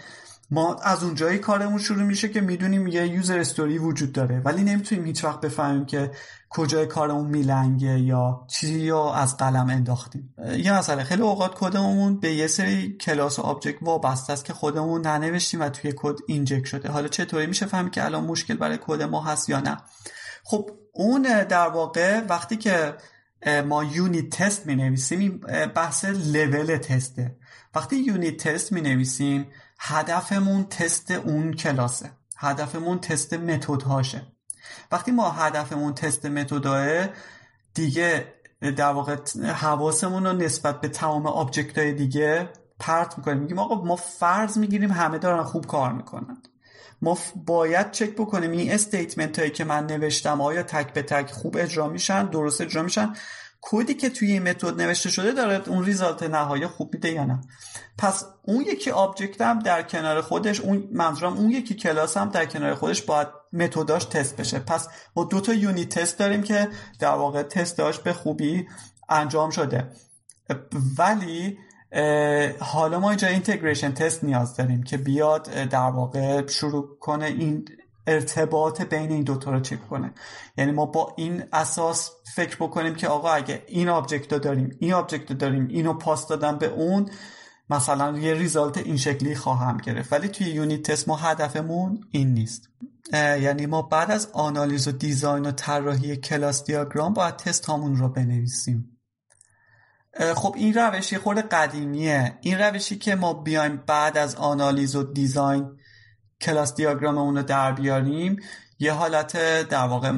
ما 0.51 0.75
از 0.75 1.03
اونجایی 1.03 1.37
کارمون 1.37 1.79
شروع 1.79 2.03
میشه 2.03 2.29
که 2.29 2.41
می‌دونیم 2.41 2.87
یه 2.87 3.07
user 3.07 3.39
story 3.39 3.77
وجود 3.77 4.11
داره 4.11 4.39
ولی 4.39 4.63
نمی‌تونیم 4.63 5.05
هیچ 5.05 5.23
وقت 5.23 5.41
بفهمیم 5.41 5.85
که 5.85 6.11
کجای 6.49 6.85
کارمون 6.85 7.25
میلنگه 7.25 7.99
یا 7.99 8.45
چیزی 8.47 8.79
یا 8.79 9.13
از 9.13 9.37
قلم 9.37 9.69
انداختیم. 9.69 10.35
یه 10.57 10.73
مسئله 10.73 11.03
خیلی 11.03 11.21
اوقات 11.21 11.55
کدمون 11.55 12.19
به 12.19 12.33
یه 12.33 12.47
سری 12.47 12.97
کلاس 12.97 13.39
و 13.39 13.41
object 13.41 13.77
وابسته 13.81 14.33
است 14.33 14.45
که 14.45 14.53
خودمون 14.53 15.01
ننوشتیم 15.01 15.61
و 15.61 15.69
توی 15.69 15.93
کد 15.95 16.15
inject 16.27 16.67
شده. 16.67 16.89
حالا 16.89 17.07
چطوری 17.07 17.47
میشه 17.47 17.65
فهمید 17.65 17.91
که 17.91 18.05
الان 18.05 18.23
مشکل 18.23 18.57
برای 18.57 18.79
کد 18.81 19.01
ما 19.01 19.23
هست 19.23 19.49
یا 19.49 19.59
نه؟ 19.59 19.77
خب 20.43 20.69
اون 20.93 21.21
در 21.49 21.67
واقع 21.67 22.19
وقتی 22.29 22.57
که 22.57 22.93
ما 23.65 23.83
unit 23.83 24.29
test 24.29 24.65
می 24.65 24.75
نویسیم 24.75 25.37
بحث 25.75 26.05
لول 26.05 26.77
تسته 26.77 27.37
وقتی 27.75 27.95
unit 27.95 28.47
test 28.47 28.71
می 28.71 28.81
نویسیم 28.81 29.47
هدفمون 29.79 30.63
تست 30.63 31.11
اون 31.11 31.53
کلاسه. 31.53 32.11
هدفمون 32.37 32.99
تست 32.99 33.33
متد 33.33 33.81
هاشه 33.81 34.27
وقتی 34.91 35.11
ما 35.11 35.31
هدفمون 35.31 35.93
تست 35.93 36.25
متداه 36.25 37.09
دیگه 37.73 38.33
در 38.61 38.91
واقع 38.91 39.17
حواسمون 39.53 40.25
رو 40.25 40.33
نسبت 40.33 40.81
به 40.81 40.87
تمام 40.87 41.27
object 41.27 41.77
های 41.77 41.93
دیگه 41.93 42.49
پرت 42.79 43.17
می‌کنیم. 43.17 43.37
میگیم 43.37 43.59
آقا 43.59 43.85
ما 43.85 43.95
فرض 43.95 44.57
می‌گیریم 44.57 44.91
همه 44.91 45.17
دارن 45.17 45.43
خوب 45.43 45.67
کار 45.67 45.93
می‌کنن. 45.93 46.37
ما 47.01 47.17
باید 47.45 47.91
چک 47.91 48.09
بکنیم 48.09 48.51
این 48.51 48.71
statement 48.71 49.39
هایی 49.39 49.51
که 49.51 49.63
من 49.63 49.85
نوشتم. 49.85 50.41
آیا 50.41 50.63
تک 50.63 50.93
به 50.93 51.01
تک 51.01 51.31
خوب 51.31 51.57
اجرا 51.57 51.89
میشن؟ 51.89 52.25
درست 52.25 52.61
اجرا 52.61 52.83
میشن؟ 52.83 53.13
کدی 53.61 53.93
که 53.93 54.09
توی 54.09 54.31
این 54.31 54.43
متد 54.43 54.81
نوشته 54.81 55.09
شده 55.09 55.31
داره 55.31 55.69
اون 55.69 55.85
result 55.85 56.23
نهایی 56.23 56.67
خوب 56.67 56.93
میده 56.93 57.11
یا 57.11 57.25
نه؟ 57.25 57.41
پس 57.97 58.25
اون 58.43 58.61
یکی 58.61 58.91
object 58.91 59.41
هم 59.41 59.59
در 59.59 59.83
کنار 59.83 60.21
خودش 60.21 60.59
اون 60.59 60.89
منظورم 60.91 61.37
اون 61.37 61.51
یکی 61.51 61.73
کلاس 61.75 62.17
هم 62.17 62.29
در 62.29 62.45
کنار 62.45 62.75
خودش 62.75 63.01
باید 63.01 63.27
متداش 63.53 64.05
تست 64.05 64.37
بشه. 64.37 64.59
پس 64.59 64.87
ما 65.15 65.23
دو 65.23 65.41
تا 65.41 65.53
unit 65.53 65.99
test 65.99 66.19
داریم 66.19 66.43
که 66.43 66.67
در 66.99 67.13
واقع 67.13 67.43
تستاش 67.43 67.99
به 67.99 68.13
خوبی 68.13 68.67
انجام 69.09 69.49
شده. 69.49 69.91
ولی 70.97 71.57
حالا 72.59 72.99
ما 72.99 73.09
اینجا 73.09 73.27
integration 73.27 73.91
test 73.91 74.23
نیاز 74.23 74.55
داریم 74.55 74.83
که 74.83 74.97
بیاد 74.97 75.43
در 75.49 75.89
واقع 75.89 76.47
شروع 76.47 76.97
کنه 76.99 77.25
این 77.25 77.65
ارتباط 78.07 78.81
بین 78.81 79.11
این 79.11 79.23
دوتا 79.23 79.51
رو 79.51 79.59
چک 79.59 79.87
کنه. 79.87 80.11
یعنی 80.57 80.71
ما 80.71 80.85
با 80.85 81.13
این 81.17 81.43
اساس 81.53 82.11
فکر 82.35 82.55
بکنیم 82.55 82.95
که 82.95 83.07
آقا 83.07 83.29
اگه 83.29 83.63
این 83.67 83.89
object 83.89 84.33
رو 84.33 84.39
داریم 84.39 84.77
این 84.79 84.93
object 84.93 85.31
رو 85.31 85.37
داریم 85.37 85.67
اینو 85.67 85.93
pass 85.93 86.27
دادم 86.27 86.57
به 86.57 86.67
اون 86.67 87.09
مثلا 87.69 88.17
یه 88.17 88.33
result 88.33 88.77
این 88.77 88.97
شکلی 88.97 89.35
خواهم 89.35 89.77
گرفت. 89.77 90.13
ولی 90.13 90.27
توی 90.27 90.47
unit 90.47 90.91
test 90.91 91.07
ما 91.07 91.15
هدفمون 91.15 92.03
این 92.11 92.33
نیست. 92.33 92.69
یعنی 93.13 93.65
ما 93.65 93.81
بعد 93.81 94.11
از 94.11 94.29
آنالیز 94.33 94.87
و 94.87 94.91
design 94.91 95.45
و 95.45 95.51
طراحی 95.51 96.17
class 96.17 96.63
diagram 96.63 97.13
باید 97.13 97.35
تست 97.35 97.65
هامون 97.65 97.95
رو 97.95 98.09
بنویسیم. 98.09 98.90
خب 100.19 100.53
این 100.57 100.73
روش 100.73 101.03
یه 101.03 101.17
خورده 101.17 101.41
قدیمیه. 101.41 102.37
این 102.41 102.57
روشی 102.59 102.97
که 102.97 103.15
ما 103.15 103.33
بیایم 103.33 103.83
بعد 103.87 104.17
از 104.17 104.35
آنالیز 104.35 104.95
و 104.95 105.03
design 105.03 105.77
class 106.41 106.75
diagram 106.75 107.17
اون 107.17 107.37
رو 107.37 107.43
در 107.43 107.71
بیاریم 107.71 108.39
یه 108.79 108.91
حالت 108.91 109.37
در 109.69 109.87
واقع 109.87 110.11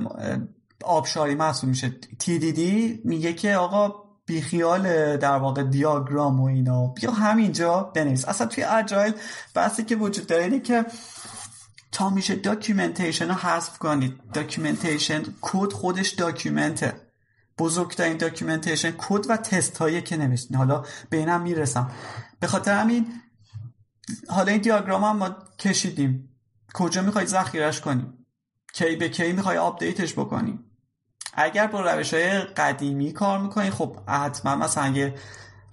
آبشاری 0.84 1.36
محسوب 1.36 1.70
میشه. 1.70 1.96
TDD 2.24 2.60
میگه 3.06 3.34
که 3.34 3.56
آقا 3.56 4.04
بیخیال 4.26 5.18
در 5.18 5.38
واقع 5.38 5.64
دیاگرام 5.64 6.40
و 6.40 6.46
اینا. 6.46 6.88
بیا 6.88 7.12
همینجا 7.12 7.92
بنویس. 7.96 8.26
اصلا 8.26 8.48
توی 8.48 8.64
agile 8.64 9.14
بحثی 9.54 9.84
که 9.84 9.96
وجود 9.96 10.28
داره 10.28 10.44
اینه 10.44 10.60
که 10.60 10.86
تا 11.92 12.10
میشه 12.10 12.36
documentation 12.36 13.28
رو 13.28 13.34
حذف 13.34 13.78
کنید. 13.78 14.20
documentation 14.34 15.24
کد 15.42 15.72
خودش 15.72 16.10
document 16.10 16.84
ـه 16.84 16.94
بزرگترین 17.58 18.18
documentation 18.18 18.92
کد 18.98 19.30
و 19.30 19.38
تست 19.38 19.78
هایی 19.78 20.02
که 20.02 20.18
نوشتین. 20.18 20.58
حالا 20.58 20.84
به 21.10 21.18
اینم 21.18 21.42
می‌رسم. 21.42 21.92
به 22.40 22.48
خاطر 22.48 22.76
همین 22.76 23.14
حالا 24.30 24.52
این 24.52 24.62
دیاگرام 24.62 25.04
هم 25.04 25.18
ما 25.18 25.36
کشیدیم. 25.60 26.30
کجا 26.74 27.02
می‌خوای 27.02 27.26
ذخیرش 27.26 27.82
کنیم؟ 27.82 28.26
کی 28.74 28.96
به 28.96 29.10
کی 29.10 29.32
می‌خوای 29.32 29.58
update 29.58 30.00
ش 30.00 30.14
بکنیم 30.14 30.60
اگر 31.34 31.68
با 31.68 31.82
روش 31.82 32.14
های 32.14 32.40
قدیمی 32.40 33.12
کار 33.12 33.40
می‌کنی 33.40 33.70
خب 33.70 33.98
حتما 34.08 34.56
مثلا 34.56 34.88
یه 34.88 35.16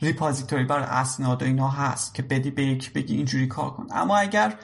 repository 0.01 0.65
برای 0.65 0.85
اسناد 0.85 1.43
و 1.43 1.45
اینا 1.45 1.69
هست 1.69 2.15
که 2.15 2.23
بدی 2.23 2.51
به 2.51 2.65
یکی 2.65 2.91
بگی 2.91 3.17
اینجوری 3.17 3.47
کار 3.47 3.71
کن. 3.71 3.87
اما 3.91 4.17
اگر 4.19 4.59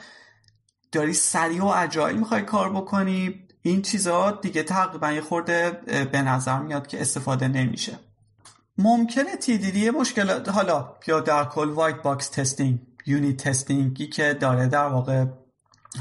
داری 0.91 1.13
سریع 1.13 1.63
و 1.63 1.67
اجایی 1.67 2.17
می‌خوای 2.17 2.41
کار 2.41 2.73
بکنی 2.73 3.46
این 3.67 3.81
چیزها 3.81 4.31
دیگه 4.31 4.63
تقریبا 4.63 5.11
یه 5.11 5.21
خورده 5.21 5.71
به 6.11 6.21
نظر 6.21 6.59
میاد 6.59 6.87
که 6.87 7.01
استفاده 7.01 7.47
نمیشه. 7.47 7.99
ممکنه 8.77 9.35
TDD 9.35 9.89
مشکلات 9.89 10.49
حالا 10.49 10.93
یا 11.07 11.19
در 11.19 11.45
کل 11.45 11.69
white 11.69 12.01
box 12.01 12.29
testing 12.29 12.79
unit 13.05 13.37
testing 13.37 13.98
ی 13.98 14.07
که 14.07 14.33
داره 14.33 14.67
در 14.67 14.87
واقع 14.87 15.25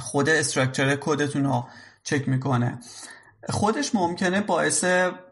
خود 0.01 0.29
structure 0.29 0.97
کدتون 0.97 1.45
رو 1.45 1.65
چک 2.03 2.29
می‌کنه. 2.29 2.79
خودش 3.49 3.95
ممکنه 3.95 4.41
باعث 4.41 4.85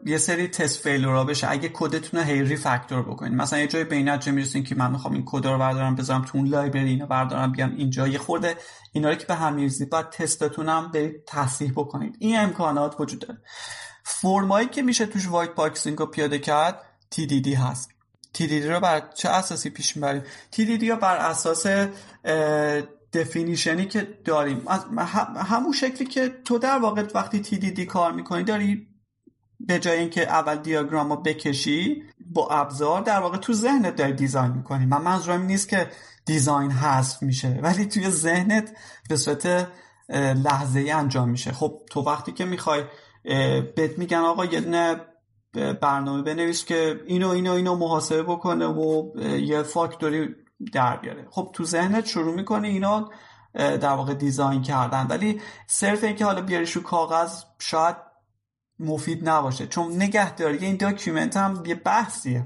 یه 0.05 0.17
سری 0.17 0.47
test 0.47 0.79
failure 0.79 1.18
ا 1.18 1.23
بشه. 1.23 1.51
اگه 1.51 1.69
کدتون 1.73 2.19
رو 2.19 2.25
هی 2.25 2.43
refactor 2.43 3.01
بکنید. 3.01 3.33
مثلا 3.33 3.59
یه 3.59 3.67
جای 3.67 3.85
این 3.91 4.09
نتیجه 4.09 4.31
می‌رسین 4.31 4.63
که 4.63 4.75
من 4.75 4.91
می‌خوام 4.91 5.13
این 5.13 5.23
کد 5.25 5.47
رو 5.47 5.57
بردارم 5.57 5.95
بذارم 5.95 6.21
تو 6.21 6.37
اون 6.37 6.47
library 6.47 6.89
اینو 6.89 7.05
بردارم 7.05 7.51
بیام 7.51 7.75
اینجا. 7.77 8.07
یه 8.07 8.17
خورده 8.17 8.55
اینا 8.91 9.09
رو 9.09 9.15
که 9.15 9.25
به 9.25 9.35
هم 9.35 9.53
میریزید 9.53 9.89
باید 9.89 10.09
تستتون 10.09 10.69
هم 10.69 10.91
برید 10.91 11.23
تصحیح 11.27 11.71
بکنید. 11.71 12.15
این 12.19 12.39
امکانات 12.39 12.95
وجود 12.99 13.19
داره. 13.19 13.39
فرمایی 14.03 14.67
که 14.67 14.81
میشه 14.81 15.05
توش 15.05 15.27
white 15.27 15.55
boxing 15.55 15.97
رو 15.97 16.05
پیاده 16.05 16.39
کرد 16.39 16.81
TDD 17.15 17.47
هست. 17.47 17.89
TDD 18.37 18.51
رو 18.51 18.79
بر 18.79 19.03
چه 19.13 19.29
اساسی 19.29 19.69
پیش 19.69 19.95
می‌بریم 19.95 20.23
TDD 20.53 20.83
رو 20.83 20.95
بر 20.95 21.17
اساس 21.17 21.65
definition 23.15 23.79
ی 23.79 23.85
که 23.85 24.07
داریم. 24.25 24.65
همون 25.37 25.71
شکلی 25.71 26.07
که 26.07 26.29
تو 26.45 26.57
در 26.57 26.79
واقع 26.79 27.03
وقتی 27.15 27.43
TDD 27.43 27.79
کار 27.79 28.11
می‌کنی 28.11 28.43
داری 28.43 28.87
به 29.59 29.79
جای 29.79 29.99
اینکه 29.99 30.29
اول 30.29 30.55
دیاگرام 30.55 31.09
رو 31.09 31.15
بکشی 31.15 32.03
با 32.25 32.47
ابزار 32.47 33.01
در 33.01 33.19
واقع 33.19 33.37
تو 33.37 33.53
ذهنت 33.53 33.95
داری 33.95 34.13
design 34.13 34.51
می‌کنی. 34.51 34.85
من 34.85 35.01
منظورم 35.01 35.41
نیست 35.41 35.69
که 35.69 35.91
design 36.25 36.71
حذف 36.71 37.23
میشه 37.23 37.59
ولی 37.63 37.85
توی 37.85 38.09
ذهنت 38.09 38.71
به 39.09 39.15
صورت 39.15 39.67
لحظه 40.45 40.79
ای 40.79 40.91
انجام 40.91 41.29
میشه. 41.29 41.51
خب 41.51 41.81
تو 41.89 42.01
وقتی 42.01 42.31
که 42.31 42.45
می‌خوای 42.45 42.83
بهت 43.75 43.97
میگن 43.97 44.17
آقا 44.17 44.45
یه 44.45 44.61
برنامه 45.81 46.21
بنویس 46.21 46.65
که 46.65 46.99
اینو 47.07 47.29
اینو 47.29 47.51
اینو 47.51 47.75
محاسبه 47.75 48.23
بکنه 48.23 48.65
و 48.65 49.11
یه 49.21 49.63
فاکتوری 49.63 50.35
در 50.73 50.97
بیاره. 50.97 51.27
خب 51.29 51.49
تو 51.53 51.65
ذهنت 51.65 52.05
شروع 52.05 52.35
می‌کنه 52.35 52.67
اینا 52.67 53.09
در 53.53 53.93
واقع 53.93 54.13
design 54.13 54.61
کردن. 54.61 55.07
ولی 55.09 55.41
صرف 55.67 56.03
اینکه 56.03 56.25
حالا 56.25 56.41
بیاریش 56.41 56.71
رو 56.71 56.81
کاغذ 56.81 57.43
شاید 57.59 57.95
مفید 58.79 59.29
نباشه. 59.29 59.67
چون 59.67 59.95
نگهداری 59.95 60.57
این 60.57 60.77
document 60.77 61.37
هم 61.37 61.63
یه 61.65 61.75
بحثیه. 61.75 62.45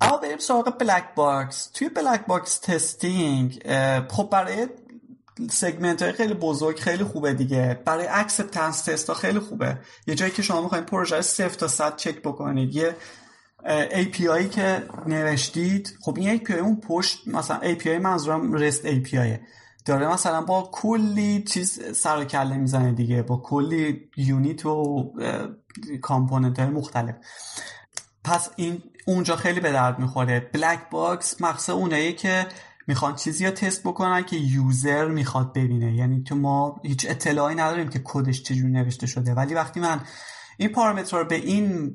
اما 0.00 0.16
بریم 0.16 0.38
سراغ 0.38 0.78
black 0.78 1.14
box 1.14 1.70
توی 1.74 1.88
black 1.88 2.26
box 2.26 2.58
testing 2.58 3.62
خب 4.10 4.28
برای 4.32 4.68
segment 5.50 6.02
های 6.02 6.12
خیلی 6.12 6.34
بزرگ 6.34 6.78
خیلی 6.78 7.04
خوبه 7.04 7.34
دیگه. 7.34 7.80
برای 7.84 8.06
acceptance 8.10 8.82
test 8.82 9.08
ها 9.08 9.14
خیلی 9.14 9.38
خوبه. 9.38 9.78
یه 10.06 10.14
جایی 10.14 10.32
که 10.32 10.42
شما 10.42 10.60
می‌خواین 10.60 10.84
پروژه 10.84 11.20
صفر 11.20 11.54
تا 11.54 11.68
صد 11.68 11.96
چک 11.96 12.22
بکنید. 12.22 12.74
یه 12.74 12.96
API 13.64 14.48
که 14.50 14.82
نوشتید 15.06 15.98
خب 16.00 16.16
این 16.18 16.38
API 16.38 16.50
اون 16.50 16.80
پشت 16.80 17.28
مثلا 17.28 17.60
API 17.74 17.86
منظورم 17.86 18.70
REST 18.70 18.82
API 18.84 19.40
داره 19.84 20.08
مثلا 20.08 20.40
با 20.40 20.70
کلی 20.72 21.42
چیز 21.42 21.96
سر 21.96 22.18
و 22.18 22.24
کله 22.24 22.56
می‌زنه 22.56 22.92
دیگه 22.92 23.22
با 23.22 23.36
کلی 23.36 24.10
unit 24.16 24.66
و 24.66 25.12
component 26.02 26.58
های 26.58 26.68
مختلف. 26.68 27.14
پس 28.24 28.50
این 28.56 28.82
اونجا 29.06 29.36
خیلی 29.36 29.60
به 29.60 29.72
درد 29.72 29.98
می‌خوره. 29.98 30.50
black 30.52 30.90
box 30.90 31.40
مقصد 31.40 31.72
اونایی 31.72 32.12
که 32.12 32.46
می‌خوان 32.86 33.14
چیزی 33.14 33.46
رو 33.46 33.50
تست 33.50 33.82
بکنن 33.82 34.22
که 34.22 34.36
user 34.36 35.08
می‌خواد 35.08 35.52
ببینه. 35.52 35.94
یعنی 35.94 36.22
که 36.22 36.34
ما 36.34 36.80
هیچ 36.84 37.06
اطلاعی 37.08 37.54
نداریم 37.54 37.88
که 37.88 38.00
کدش 38.04 38.42
چجوری 38.42 38.72
نوشته 38.72 39.06
شده. 39.06 39.34
ولی 39.34 39.54
وقتی 39.54 39.80
من 39.80 40.00
این 40.56 40.68
پارامتر 40.68 41.18
رو 41.18 41.24
به 41.24 41.34
این 41.34 41.94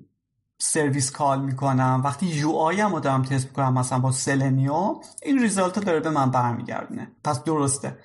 سرویس 0.64 1.12
call 1.12 1.42
می‌کنم. 1.42 2.02
وقتی 2.06 2.26
UI 2.26 2.82
هم 2.82 2.94
رو 2.94 3.00
دارم 3.00 3.24
تست 3.24 3.46
می‌کنم 3.46 3.74
مثلا 3.74 4.00
با 4.00 4.12
Selenium 4.12 4.96
این 5.24 5.40
result 5.42 5.80
داره 5.80 6.00
به 6.00 6.10
من 6.10 6.32
برمیگردونه. 6.32 7.12
پس 7.24 7.44
درسته. 7.44 7.98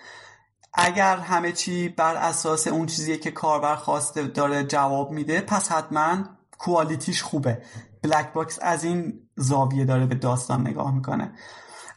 اگر 0.75 1.17
همه 1.17 1.53
چی 1.53 1.89
بر 1.89 2.15
اساس 2.15 2.67
اون 2.67 2.87
چیزی 2.87 3.19
که 3.19 3.31
کاربر 3.31 3.77
خواسته 3.77 4.23
داره 4.23 4.65
جواب 4.65 5.11
میده 5.11 5.41
پس 5.41 5.73
حتما 5.73 6.17
quality 6.59 7.08
ش 7.08 7.23
خوبه. 7.23 7.63
black 8.03 8.33
box 8.33 8.59
از 8.63 8.85
این 8.85 9.21
زاویه 9.37 9.85
داره 9.85 10.07
به 10.07 10.15
داستان 10.15 10.61
نگاه 10.61 10.95
می‌کنه. 10.95 11.33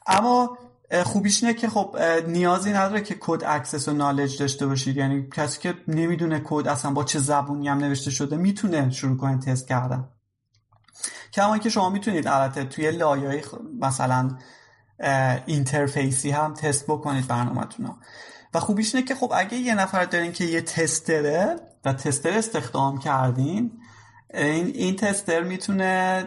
اما 0.08 0.58
خوبیش 1.04 1.44
اینه 1.44 1.56
که 1.56 1.70
خب 1.70 1.98
نیازی 2.28 2.72
نداره 2.72 3.01
که 3.01 3.16
کد 3.20 3.44
access 3.46 3.88
و 3.88 3.94
knowledge 3.93 4.38
داشته 4.38 4.68
باشید 4.68 4.98
یعنی 4.98 5.28
کسی 5.34 5.60
که 5.60 5.75
نمی‌دونه 5.88 6.42
کد 6.46 6.68
اصلا 6.68 6.92
با 6.92 7.04
چه 7.04 7.20
زبونی 7.20 7.68
هم 7.68 7.78
نوشته 7.78 8.12
شده 8.12 8.38
می‌تونه 8.38 8.89
شروع 8.89 9.18
کنه 9.18 9.38
تست 9.38 9.68
کردن. 9.68 10.10
کما 11.39 11.58
که 11.58 11.69
شما 11.69 11.89
می‌تونید 11.89 12.27
البته 12.27 12.63
توی 12.63 12.91
لایه 12.91 13.43
مثلا 13.79 14.38
interface 15.46 16.23
ی 16.23 16.31
هم 16.31 16.53
تست 16.53 16.86
بکنید 16.88 17.27
برنامهتون 17.27 17.96
و 18.53 18.60
خوبیش 18.60 18.96
اینه 18.96 19.08
که 19.08 19.15
خب 19.15 19.31
اگه 19.36 19.58
یه 19.58 19.75
نفر 19.75 20.05
دارین 20.05 20.31
که 20.31 20.46
یه 20.46 20.62
tester 20.62 21.42
ه 21.42 21.55
و 21.86 21.93
tester 21.93 22.29
استخدام 22.29 22.98
کردین 22.98 23.72
این 24.34 24.67
این 24.67 24.96
تستر 24.96 25.43
می‌تونه 25.43 26.24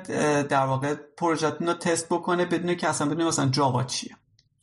در 0.48 0.66
واقع 0.66 0.94
پروژهتون 0.94 1.66
رو 1.66 1.74
تست 1.74 2.06
بکنه 2.08 2.44
بدون 2.44 2.74
که 2.74 2.88
اصلا 2.88 3.08
بدونه 3.08 3.24
مثلا 3.24 3.48
جاوا 3.48 3.84
چیه. 3.84 4.16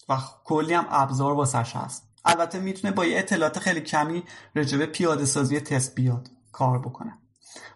و 0.09 0.17
کلی 0.43 0.73
هم 0.73 0.85
ابزار 0.89 1.33
واسش 1.33 1.75
هست. 1.75 2.03
البته 2.25 2.59
می‌تونه 2.59 2.93
با 2.93 3.05
یه 3.05 3.19
اطلاعات 3.19 3.59
خیلی 3.59 3.81
کمی 3.81 4.23
راجع 4.55 4.73
به 4.73 4.85
پیاده 4.85 5.25
سازی 5.25 5.59
تست 5.59 5.95
بیاد 5.95 6.27
کار 6.51 6.79
بکنه. 6.79 7.17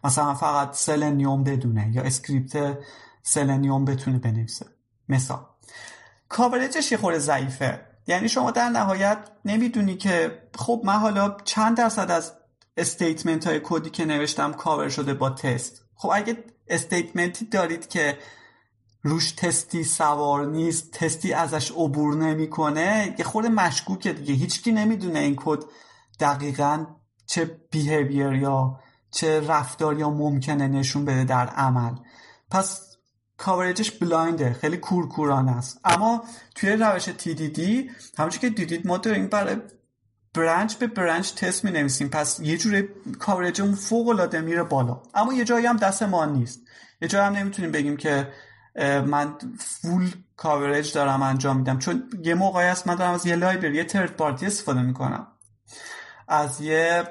مثلا 0.03 0.33
فقط 0.33 0.75
Selenium 0.75 1.43
بدونه 1.43 1.91
یا 1.95 2.01
script 2.01 2.77
Selenium 3.21 3.85
بتونه 3.85 4.19
بنویسه. 4.19 4.65
مثال 5.09 5.45
coverage 6.29 6.79
ش 6.79 6.91
یه 6.91 6.97
خورده 6.97 7.19
ضعیفه. 7.19 7.85
یعنی 8.07 8.29
شما 8.29 8.51
در 8.51 8.69
نهایت 8.69 9.17
نمی‌دونی 9.45 9.95
که 9.95 10.43
خب 10.55 10.81
من 10.85 10.97
حالا 10.97 11.37
چند 11.43 11.77
درصد 11.77 12.11
از 12.11 12.33
statement 12.77 13.47
های 13.47 13.61
کدی 13.63 13.89
که 13.89 14.05
نوشتم 14.05 14.53
کاور 14.53 14.89
شده 14.89 15.13
با 15.13 15.29
تست. 15.29 15.81
خب 15.95 16.11
اگه 16.13 16.37
statement 16.67 17.37
ی 17.37 17.45
دارید 17.45 17.89
که 17.89 18.17
روش 19.03 19.31
تستی 19.31 19.83
سوار 19.83 20.45
نیست 20.45 20.91
تستی 20.91 21.33
ازش 21.33 21.71
عبور 21.71 22.15
نمی‌کنه 22.15 23.15
یه 23.19 23.25
خورده 23.25 23.49
مشکوکه 23.49 24.13
دیگه. 24.13 24.33
هیچکی 24.33 24.71
نمی‌دونه 24.71 25.19
این 25.19 25.35
کد 25.35 25.59
دقیقا 26.19 26.85
چه 27.25 27.59
behavior 27.71 28.33
یا 28.33 28.79
چه 29.13 29.47
رفتار 29.47 29.99
یا 29.99 30.09
ممکنه 30.09 30.67
نشون 30.67 31.05
بده 31.05 31.23
در 31.23 31.47
عمل. 31.47 31.95
پس 32.51 32.97
coverage 33.37 33.80
ش 33.80 33.91
blind 33.91 34.43
ه 34.43 34.53
خیلی 34.53 34.77
کورکورانه 34.77 35.57
است. 35.57 35.79
اما 35.85 36.23
توی 36.55 36.71
روش 36.71 37.09
TDD 37.09 37.59
همونجور 38.17 38.39
که 38.41 38.49
دیدید 38.49 38.87
ما 38.87 38.97
داریم 38.97 39.27
برای 39.27 39.57
برنچ 40.33 40.75
به 40.75 40.87
برنچ 40.87 41.33
تست 41.33 41.65
می 41.65 41.71
نویسیم 41.71 42.09
پس 42.09 42.39
یه 42.39 42.57
جوری 42.57 42.89
کاورجمون 43.19 43.75
فوق 43.75 44.07
العاده 44.07 44.41
میره 44.41 44.63
بالا. 44.63 45.01
اما 45.13 45.33
یه 45.33 45.43
جایی 45.43 45.65
هم 45.65 45.77
دست 45.77 46.03
ما 46.03 46.25
نیست. 46.25 46.59
یه 47.01 47.07
جایی 47.07 47.25
هم 47.25 47.33
نمی‌تونیم 47.33 47.71
بگیم 47.71 47.97
که 47.97 48.27
من 49.05 49.35
فول 49.59 50.11
کاورج 50.37 50.93
دارم 50.93 51.21
انجام 51.21 51.57
میدم. 51.57 51.79
چون 51.79 52.09
یه 52.23 52.33
موقعی 52.33 52.67
است 52.67 52.87
من 52.87 52.95
دارم 52.95 53.13
از 53.13 53.25
یه 53.25 53.35
لایبرری 53.35 53.75
یه 53.75 53.83
ترد 53.83 54.11
پارتی 54.11 54.45
استفاده 54.45 54.81
می‌کنم. 54.81 55.27
از 56.27 56.61
یه 56.61 57.03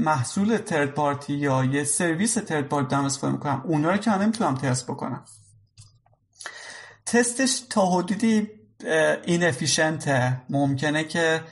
محصول 0.00 0.56
ترد 0.56 0.90
پارتی 0.90 1.34
یا 1.34 1.64
یه 1.64 1.84
سرویس 1.84 2.34
ترد 2.34 2.68
پارتی 2.68 2.88
دارم 2.88 3.04
استفاده 3.04 3.32
می‌کنم 3.32 3.62
اونا 3.64 3.90
رو 3.90 3.96
که 3.96 4.10
من 4.10 4.22
نمی‌تونم 4.22 4.54
تست 4.54 4.86
بکنم. 4.86 5.24
تستش 7.06 7.62
تا 7.70 7.86
حدودی 7.86 8.50
این 9.24 9.52
ممکنه 10.50 11.04
که 11.04 11.42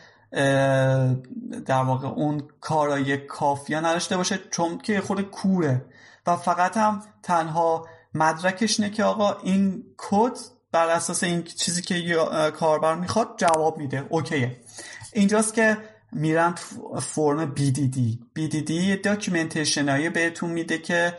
در 1.66 1.82
واقع 1.82 2.08
اون 2.08 2.48
کارای 2.60 3.16
کافی 3.16 3.74
نداشته 3.74 4.16
باشه 4.16 4.38
چون 4.50 4.78
که 4.78 5.00
خود 5.00 5.20
کوره. 5.20 5.84
و 6.26 6.36
فقط 6.36 6.76
هم 6.76 7.02
تنها 7.22 7.86
مدرکش 8.14 8.80
نه 8.80 8.90
که 8.90 9.04
آقا 9.04 9.32
این 9.42 9.84
کد 9.96 10.32
بر 10.72 10.88
اساس 10.88 11.24
این 11.24 11.42
چیزی 11.42 11.82
که 11.82 12.16
کاربر 12.56 12.94
می‌خواد 12.94 13.28
جواب 13.36 13.78
میده. 13.78 14.06
OK 14.08 14.34
ه. 14.34 14.60
اینجاست 15.12 15.54
که 15.54 15.76
میرن 16.12 16.54
فرم 17.02 17.54
BDD 17.54 17.98
BDD 18.38 18.70
یه 18.70 18.96
documentation 18.96 20.10
بهتون 20.10 20.50
میده 20.50 20.78
که 20.78 21.18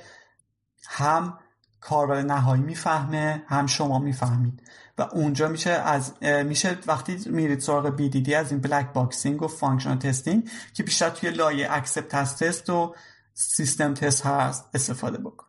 هم 0.87 1.39
کاربر 1.79 2.21
نهایی 2.21 2.61
می‌فهمه 2.61 3.43
هم 3.47 3.67
شما 3.67 3.99
می‌فهمید. 3.99 4.61
و 4.97 5.01
اونجا 5.01 5.47
میشه 5.47 5.69
از 5.69 6.13
میشه 6.23 6.77
وقتی 6.87 7.19
میرید 7.25 7.59
سراغ 7.59 7.97
BDD 7.97 8.29
از 8.29 8.51
این 8.51 8.61
black 8.61 8.93
boxing 8.93 9.41
و 9.41 9.47
functional 9.47 9.97
testing 9.97 10.49
که 10.73 10.83
بیشتر 10.83 11.09
توی 11.09 11.29
لایه 11.29 11.67
accept 11.71 12.07
test 12.07 12.69
و 12.69 12.95
system 13.33 13.93
test 13.93 14.25
هست 14.25 14.69
استفاده 14.73 15.17
بکن. 15.17 15.48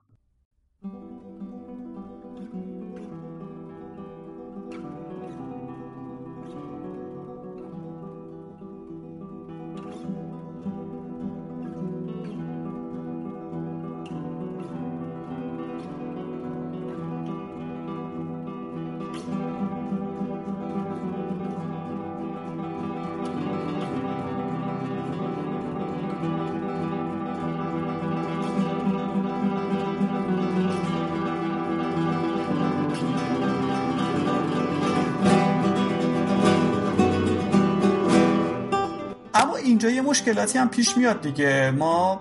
اینجا 39.81 39.97
یه 39.97 40.03
مشکلاتی 40.03 40.59
هم 40.59 40.69
پیش 40.69 40.97
میاد 40.97 41.21
دیگه. 41.21 41.71
ما 41.71 42.21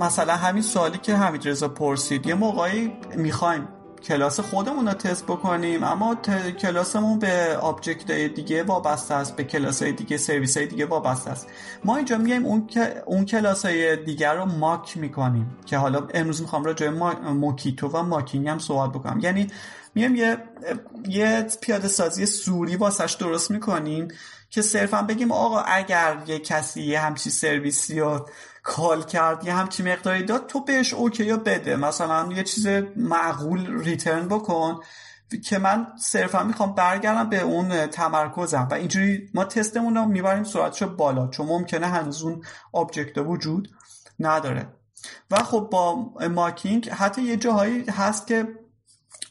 مثلا 0.00 0.36
همین 0.36 0.62
سوالی 0.62 0.98
که 0.98 1.16
حمید 1.16 1.48
رضا 1.48 1.68
پرسید 1.68 2.26
یه 2.26 2.34
موقعی 2.34 2.92
می‌خوایم 3.16 3.68
کلاس 4.04 4.40
خودمون 4.40 4.86
رو 4.86 4.92
تست 4.92 5.24
بکنیم 5.24 5.84
اما 5.84 6.14
کلاسمون 6.60 7.18
به 7.18 7.56
object 7.60 8.10
های 8.10 8.28
دیگه 8.28 8.62
وابسته 8.62 9.14
است 9.14 9.36
به 9.36 9.44
کلاس 9.44 9.82
های 9.82 9.92
دیگه 9.92 10.16
سرویس 10.16 10.56
های 10.56 10.66
دیگه 10.66 10.86
وابسته 10.86 11.30
است. 11.30 11.46
ما 11.84 11.96
اینجا 11.96 12.18
میایم 12.18 12.46
اون, 12.46 12.68
اون 13.06 13.24
کلاس 13.24 13.64
های 13.66 13.96
دیگر 13.96 14.34
رو 14.34 14.44
mock 14.44 14.96
می‌کنیم 14.96 15.56
که 15.66 15.76
حالا 15.76 16.08
امروز 16.14 16.40
می‌خوام 16.40 16.64
راجع 16.64 16.88
ما... 16.88 17.12
Mockito 17.12 17.88
و 17.88 18.02
mocking 18.02 18.48
هم 18.48 18.58
صحبت 18.58 18.90
بکنم. 18.90 19.20
یعنی 19.20 19.46
میایم 19.94 20.16
یه 20.16 20.38
یه 21.08 21.46
پیاده 21.60 21.88
سازی 21.88 22.26
صوری 22.26 22.76
واسش 22.76 23.12
درست 23.12 23.50
می‌کنیم. 23.50 24.08
که 24.52 24.62
صرفا 24.62 25.02
بگیم 25.02 25.32
آقا 25.32 25.60
اگر 25.60 26.22
یه 26.26 26.38
کسی 26.38 26.82
یه 26.82 27.00
همچی 27.00 27.30
سرویسی 27.30 28.00
رو 28.00 28.28
call 28.62 29.02
کرد 29.02 29.44
یه 29.44 29.54
همچی 29.54 29.82
مقداری 29.82 30.22
داد 30.22 30.46
تو 30.46 30.64
بهش 30.64 30.94
OK 30.94 31.24
یا 31.24 31.36
بده. 31.36 31.76
مثلا 31.76 32.32
یه 32.32 32.42
چیز 32.42 32.66
معقول 32.96 33.82
return 33.84 34.28
بکن 34.28 34.80
که 35.44 35.58
من 35.58 35.86
صرفا 35.98 36.44
می‌خوام 36.44 36.74
برگردم 36.74 37.28
به 37.28 37.40
اون 37.40 37.86
تمرکزم. 37.86 38.68
و 38.70 38.74
اینجوری 38.74 39.30
ما 39.34 39.44
تستمون 39.44 39.94
رو 39.94 40.04
می‌بریم 40.04 40.44
سرعتشو 40.44 40.96
بالا 40.96 41.28
چون 41.28 41.46
ممکنه 41.46 41.86
هنوز 41.86 42.22
اون 42.22 42.42
object 42.72 43.18
وجود 43.18 43.68
نداره. 44.20 44.68
و 45.30 45.36
خب 45.36 45.68
با 45.72 46.12
mocking 46.30 46.88
حتی 46.88 47.22
یه 47.22 47.36
جاهایی 47.36 47.84
هست 47.90 48.26
که 48.26 48.48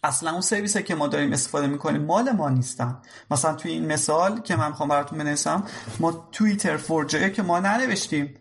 اصلا 0.04 0.32
اون 0.32 0.42
سرویس 0.42 0.78
که 0.78 0.96
ما 0.96 1.08
داریم 1.08 1.34
استفاده 1.34 1.68
می‌کنیم 1.68 2.06
مال 2.06 2.32
ما 2.32 2.50
نیستن. 2.50 3.02
مثلا 3.32 3.54
توی 3.54 3.72
این 3.72 3.86
مثال 3.86 4.42
که 4.42 4.56
من 4.56 4.68
می‌خوام 4.68 4.90
براتون 4.90 5.18
بنویسم 5.18 5.64
ما 6.00 6.12
Twitter4J 6.32 7.30
که 7.30 7.44
ما 7.44 7.60
ننوشتیم. 7.60 8.34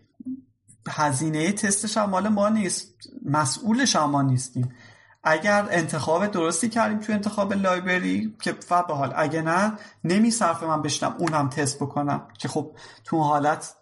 هزینه 0.89 1.51
تستش 1.51 1.97
هم 1.97 2.09
مال 2.09 2.27
ما 2.27 2.49
نیست. 2.49 2.93
مسئولش 3.25 3.95
هم 3.95 4.09
ما 4.09 4.21
نیستیم. 4.21 4.75
اگر 5.23 5.67
انتخاب 5.71 6.27
درستی 6.27 6.69
کردیم 6.69 6.99
توی 6.99 7.15
انتخاب 7.15 7.53
library 7.53 8.35
که 8.41 8.51
فقط 8.51 8.87
به 8.87 8.93
حال. 8.93 9.13
اگه 9.15 9.41
نه 9.41 9.73
نمیصرفه 10.03 10.65
من 10.65 10.81
بشینم 10.81 11.15
اون 11.17 11.33
هم 11.33 11.49
تست 11.49 11.79
بکنم 11.79 12.27
که 12.37 12.47
خب 12.47 12.75
تو 13.03 13.23
حالت 13.23 13.75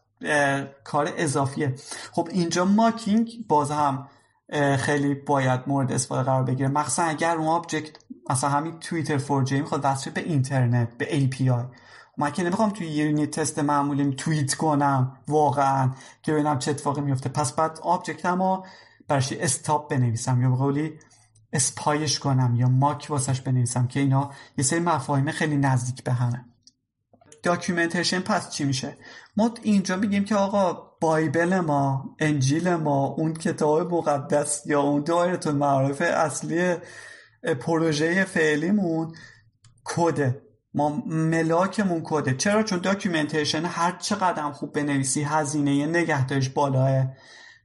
کار 0.83 1.13
اضافیه. 1.17 1.75
خب 2.11 2.27
اینجا 2.31 2.65
mocking 2.65 3.29
باز 3.47 3.71
هم 3.71 4.07
خیلی 4.77 5.13
باید 5.13 5.61
مورد 5.67 5.91
استفاده 5.91 6.23
قرار 6.23 6.43
بگیره. 6.43 6.69
مخصوصا 6.69 7.03
اگر 7.03 7.35
اون 7.35 7.47
object 7.47 7.97
مثلا 8.29 8.49
همین 8.49 8.79
Twitter4J 8.79 9.59
می‌خواد 9.59 9.81
وصل 9.83 10.11
به 10.11 10.21
اینترنت 10.21 10.97
به 10.97 11.05
API 11.05 11.75
من 12.17 12.31
که 12.31 12.43
نمی‌خوام 12.43 12.69
توی 12.69 12.87
یه 12.87 13.05
unit 13.05 13.39
test 13.39 13.59
معمولی 13.59 14.15
توییت 14.15 14.53
کنم 14.53 15.17
واقعا 15.27 15.91
که 16.23 16.31
ببینم 16.31 16.59
چه 16.59 16.71
اتفاقی 16.71 17.01
میفته 17.01 17.29
پس 17.29 17.53
باید 17.53 17.79
object 17.83 18.25
هم 18.25 18.63
برش 19.07 19.31
stub 19.31 19.89
بنویسم 19.89 20.41
یا 20.41 20.49
به 20.49 20.55
قولی 20.55 20.99
spy 21.53 21.93
ش 21.93 22.19
کنم 22.19 22.55
یا 22.55 22.67
mock 22.67 23.07
واسش 23.09 23.41
بنویسم 23.41 23.87
که 23.87 23.99
اینا 23.99 24.31
یه 24.57 24.63
سری 24.63 24.79
مفاهیم 24.79 25.31
خیلی 25.31 25.57
نزدیک 25.57 26.03
به 26.03 26.13
همه. 26.13 26.45
documentation 27.43 28.19
پس 28.19 28.49
چی 28.49 28.63
میشه؟ 28.63 28.97
ما 29.37 29.51
اینجا 29.63 29.95
میگیم 29.95 30.25
که 30.25 30.35
آقا 30.35 30.88
Bible 31.01 31.59
ما 31.59 32.15
انجیل 32.19 32.75
ما 32.75 33.05
اون 33.05 33.33
کتاب 33.33 33.93
مقدس 33.93 34.63
یا 34.65 34.81
اون 34.81 35.03
دایرةالمعارف 35.03 36.01
اصلی 36.01 36.75
پروژه 37.59 38.23
فعلیمون 38.23 39.15
کده. 39.85 40.41
ما 40.73 41.03
ملاکمون 41.05 42.01
کده. 42.03 42.33
چرا؟ 42.33 42.63
چون 42.63 42.79
documentation 42.79 43.65
هر 43.65 43.97
چقدر 43.97 44.51
خوب 44.51 44.73
بنویسی 44.73 45.21
هزینه 45.21 45.85
نگهداریش 45.85 46.49
بالاه. 46.49 47.05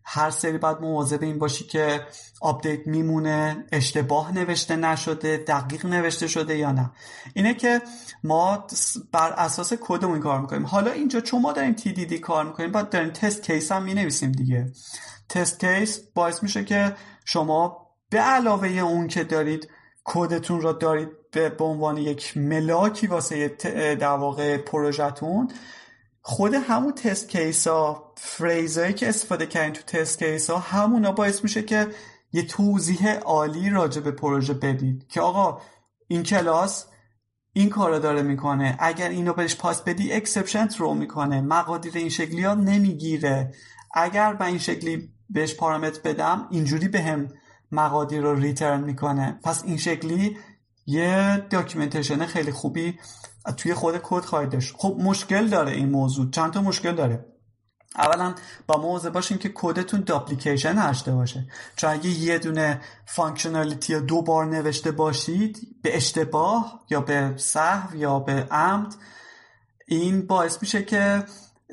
هر 0.05 0.31
سری 0.31 0.59
باید 0.59 0.79
مواظب 0.81 1.23
این 1.23 1.39
باشی 1.39 1.65
که 1.65 2.07
update 2.41 2.87
میمونه 2.87 3.67
اشتباه 3.73 4.33
نوشته 4.33 4.77
نشده 4.77 5.37
دقیق 5.37 5.87
نوشته 5.87 6.27
شده 6.27 6.57
یا 6.57 6.73
نه. 6.73 6.91
اینه 7.35 7.55
که 7.55 7.83
ما 8.25 8.67
بر 9.13 9.33
اساس 9.33 9.73
کدمون 9.81 10.21
کار 10.21 10.41
می‌کنیم. 10.41 10.67
حالا 10.67 10.91
اینجا 10.91 11.21
چون 11.21 11.43
ما 11.43 11.53
داریم 11.53 11.73
TDD 11.73 12.19
کار 12.19 12.45
می‌کنیم 12.45 12.73
باید 12.73 12.91
داریم 12.91 13.11
test 13.11 13.43
case 13.43 13.73
هم 13.73 13.83
می‌نویسیم 13.83 14.33
دیگه. 14.33 14.73
test 15.29 15.61
case 15.61 16.01
باعث 16.15 16.43
میشه 16.43 16.65
که 16.65 16.95
شما 17.25 17.87
به 18.11 18.19
علاوه 18.19 18.69
اون 18.69 19.09
که 19.09 19.25
دارید 19.25 19.69
کدتون 20.05 20.61
را 20.61 20.73
دارید 20.73 21.09
به 21.31 21.65
عنوان 21.65 21.97
یک 21.97 22.37
ملاکی 22.37 23.07
واسه 23.07 23.49
در 24.01 24.07
واقع 24.07 24.57
پروژهتون 24.57 25.51
خود 26.27 26.55
همون 26.55 26.93
test 26.93 27.29
case 27.29 27.67
ها 27.67 28.13
phrase 28.17 28.67
هایی 28.67 28.93
که 28.93 29.09
استفاده 29.09 29.47
کردین 29.47 29.73
تو 29.73 29.83
test 29.83 30.19
case 30.19 30.51
ها 30.51 30.59
همونا 30.59 31.13
باعث 31.13 31.43
میشه 31.43 31.63
که 31.63 31.89
یه 32.33 32.47
توضیح 32.47 33.13
عالی 33.13 33.71
راجع 33.71 34.01
به 34.01 34.11
پروژه 34.11 34.55
بدید 34.55 35.09
که 35.09 35.21
آقا 35.21 35.61
این 36.09 36.23
کلاس 36.23 36.87
این 37.53 37.71
کار 37.71 37.99
داره 37.99 38.23
می‌کنه. 38.23 38.77
اگر 38.79 39.09
اینو 39.09 39.33
بهش 39.33 39.55
پاس 39.55 39.83
بدی 39.83 40.13
exception 40.13 40.69
throw 40.79 40.95
می‌کنه. 40.95 41.41
مقادیر 41.41 41.93
این 41.97 42.09
شکلی 42.09 42.45
ها 42.45 42.55
نمی‌گیره. 42.55 43.55
اگر 43.95 44.35
به 44.35 44.45
این 44.45 44.59
شکلی 44.59 45.09
بهش 45.31 45.55
پارامتر 45.55 46.01
بدم 46.05 46.49
اینجوری 46.51 46.89
بهم 46.89 47.29
مقادیر 47.73 48.21
رو 48.21 48.35
return 48.35 48.81
می‌کنه. 48.81 49.39
پس 49.43 49.65
این 49.65 49.77
شکلی 49.77 50.37
یه 50.87 51.47
documentation 51.51 52.27
خیلی 52.27 52.53
خوبی 52.53 52.99
توی 53.53 53.75
خود 53.75 53.99
کد 54.03 54.25
خواهید 54.25 54.51
داشت. 54.51 54.75
خب 54.79 54.97
مشکل 55.01 55.49
داره 55.49 55.73
این 55.73 55.91
موضوع. 55.91 56.31
چند 56.31 56.53
تا 56.53 56.63
مشکل 56.63 56.95
داره؟ 56.95 57.35
اولا 57.99 58.35
با 58.67 58.81
موضوع 58.81 59.11
باشین 59.11 59.39
که 59.39 59.51
کدتون 59.55 60.01
duplication 60.01 60.75
داشته 60.87 61.13
باشه. 61.13 61.47
چون 61.77 61.91
اگه 61.91 62.11
یه 62.11 62.39
دونه 62.39 62.81
functionality 63.07 63.95
رو 63.95 64.01
دو 64.01 64.23
بار 64.23 64.47
نوشته 64.47 64.91
باشید 64.91 65.59
به 65.83 65.97
اشتباه 65.97 66.85
یا 66.91 67.01
به 67.01 67.35
سهو 67.37 67.97
یا 67.97 68.19
به 68.19 68.47
عمد 68.51 68.95
این 69.87 70.27
باعث 70.27 70.59
میشه 70.63 70.83
که 70.83 71.25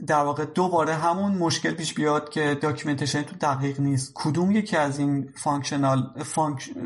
در 0.07 0.23
واقع 0.23 0.45
دوباره 0.45 0.95
همون 0.95 1.31
مشکل 1.31 1.71
پیش 1.71 1.93
بیاد 1.93 2.29
که 2.29 2.57
documentation 2.62 3.21
تو 3.21 3.36
دقیق 3.36 3.79
نیست. 3.79 4.12
کدوم 4.15 4.51
یکی 4.51 4.77
از 4.77 4.99
این 4.99 5.34
functional 5.38 6.23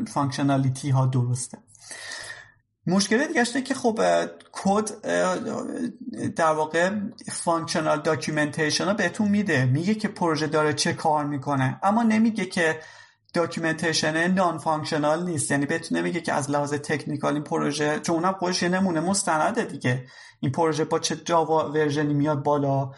functionality 0.08 0.90
ها 0.90 1.06
درسته؟ 1.06 1.58
مشکل 2.86 3.26
دیگه 3.26 3.44
که 3.44 3.74
خب 3.74 4.00
کد 4.52 4.90
در 6.34 6.52
واقع 6.52 6.90
functional 7.32 8.00
documentation 8.00 8.88
رو 8.88 8.94
بهتون 8.94 9.28
میده. 9.28 9.64
میگه 9.64 9.94
که 9.94 10.08
پروژه 10.08 10.46
داره 10.46 10.72
چه 10.72 10.92
کار 10.92 11.24
می‌کنه. 11.24 11.78
اما 11.82 12.02
نمیگه 12.02 12.44
که 12.44 12.80
documentation 13.34 14.30
non-functional 14.30 15.24
نیست. 15.24 15.50
یعنی 15.50 15.66
بهتون 15.66 15.98
نمیگه 15.98 16.20
که 16.20 16.32
از 16.32 16.50
لحاظ 16.50 16.74
technical 16.74 17.34
این 17.34 17.42
پروژه 17.42 18.00
چون 18.00 18.16
اونم 18.16 18.32
خودش 18.32 18.62
یه 18.62 18.68
نمونه 18.68 19.00
مستنده 19.00 19.64
دیگه. 19.64 20.06
این 20.40 20.52
پروژه 20.52 20.84
با 20.84 20.98
چه 20.98 21.16
Java 21.16 21.72
version 21.72 22.09
ی 22.09 22.14
میاد 22.14 22.42
بالا؟ 22.42 22.90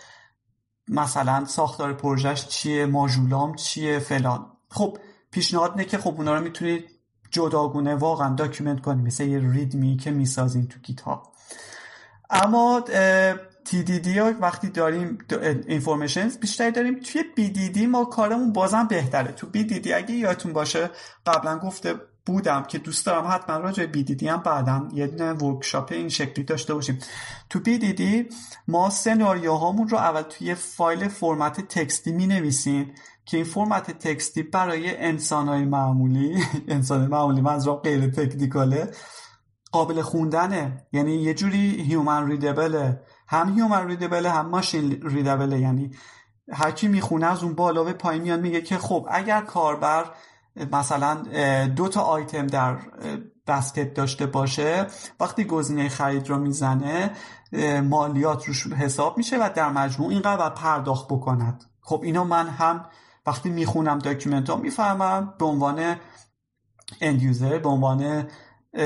مثلا 0.89 1.45
ساختار 1.45 1.93
پروژهش 1.93 2.47
چیه؟ 2.47 2.87
ماژولام 2.87 3.55
چیه؟ 3.55 3.99
فلان. 3.99 4.47
خب 4.71 4.99
پیشنهاد 5.31 5.77
نه 5.77 5.85
که 5.85 5.99
خب 5.99 6.15
اونا 6.17 6.35
رو 6.35 6.41
می‌تونید 6.41 6.98
جداگونه 7.31 7.95
واقعا 7.95 8.35
document 8.35 8.81
کنیم 8.81 9.05
مثل 9.05 9.25
یه 9.25 9.53
README 9.53 9.97
که 9.97 10.11
می‌سازیم 10.11 10.67
تو 10.67 10.79
Git 10.83 11.01
اما 12.31 12.85
TDD 13.65 14.21
وقتی 14.21 14.69
داریم 14.69 15.19
informations 15.67 16.39
بیشتری 16.39 16.71
داریم 16.71 17.01
توی 17.01 17.25
BDD 17.37 17.87
ما 17.87 18.05
کارمون 18.05 18.53
بازم 18.53 18.87
بهتره. 18.87 19.33
تو 19.33 19.47
BDD 19.47 19.93
اگه 19.93 20.15
یادتون 20.15 20.53
باشه 20.53 20.91
قبلا 21.27 21.59
گفته 21.59 21.95
بودم 22.29 22.63
که 22.63 22.79
دوست 22.79 23.07
دارم 23.07 23.27
حتما 23.31 23.57
راجع 23.57 23.87
BDD 23.87 24.29
هم 24.29 24.37
بعدا 24.37 24.89
یه 24.93 25.07
دونه 25.07 25.33
workshop 25.33 25.93
این 25.93 26.09
شکلی 26.09 26.45
داشته 26.45 26.75
باشیم. 26.75 26.99
تو 27.51 27.61
BDD 27.61 28.29
ما 28.69 28.91
سناریوهامون 28.91 29.89
رو 29.89 29.99
اول 29.99 30.23
توی 30.23 30.55
فایل 30.55 31.09
فرمت 31.09 31.61
text 31.61 32.02
ی 32.02 32.13
می 32.13 32.27
نویسیم 32.27 32.95
که 33.25 33.37
این 33.37 33.47
فرمت 33.47 33.91
text 33.91 34.32
ی 34.32 34.43
برای 34.43 34.97
انسانهای 34.97 35.65
معمولی 35.65 36.43
انسان 36.69 37.07
معمولی 37.07 37.41
منظورم 37.41 37.77
غیر 37.77 38.11
technical 38.11 38.83
ه 38.83 38.91
قابل 39.73 40.03
خوندنه. 40.03 40.87
یعنی 40.93 41.15
یه 41.15 41.35
جوری 41.35 41.83
human 41.83 42.27
readable 42.27 42.92
ه 42.92 43.01
هم 43.29 43.55
human 43.55 43.89
readable 43.89 44.26
ه 44.26 44.31
هم 44.31 44.49
machine 44.49 45.03
readable 45.03 45.54
ه 45.54 45.61
یعنی 45.61 45.91
هر 46.53 46.71
کی 46.71 46.89
می‌خونه 46.89 47.27
از 47.27 47.43
اون 47.43 47.55
بالا 47.55 47.85
به 47.85 47.93
پایین 47.93 48.23
میاد 48.23 48.41
میگه 48.41 48.61
که 48.61 48.79
خب 48.79 49.07
اگر 49.11 49.41
کاربر 49.41 50.05
مثلا 50.73 51.15
دو 51.67 51.89
تا 51.89 52.01
آیتم 52.01 52.47
در 52.47 52.79
basket 53.47 53.95
داشته 53.95 54.27
باشه 54.27 54.87
وقتی 55.21 55.45
گزینه 55.45 55.89
خرید 55.89 56.29
رو 56.29 56.39
می‌زنه 56.39 57.11
مالیات 57.83 58.45
روش 58.45 58.67
حساب 58.67 59.19
میشه 59.19 59.39
و 59.39 59.51
در 59.55 59.69
مجموع 59.69 60.11
اینقدر 60.11 60.51
پرداخت 60.51 61.07
بکند. 61.09 61.65
خب 61.81 62.01
اینو 62.05 62.25
من 62.25 62.49
هم 62.49 62.87
وقتی 63.27 63.51
می‌خونم 63.51 63.99
document 63.99 64.51
ها 64.51 64.57
می‌فهمم 64.57 65.35
به 65.39 65.45
عنوان 65.45 65.97
end 67.01 67.23
user 67.23 67.59
به 67.59 67.69
عنوان 67.69 68.29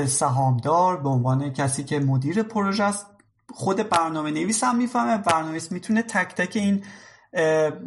سهامدار 0.05 0.97
به 0.97 1.09
عنوان 1.09 1.53
کسی 1.53 1.83
که 1.83 1.99
مدیر 1.99 2.43
پروژه 2.43 2.83
است. 2.83 3.07
خود 3.53 3.89
برنامه 3.89 4.31
نویس 4.31 4.63
هم 4.63 4.75
می‌فهمه 4.75 5.17
برنامه 5.17 5.61
می‌تونه 5.71 6.01
تک 6.01 6.35
تک 6.35 6.55
این 6.55 6.83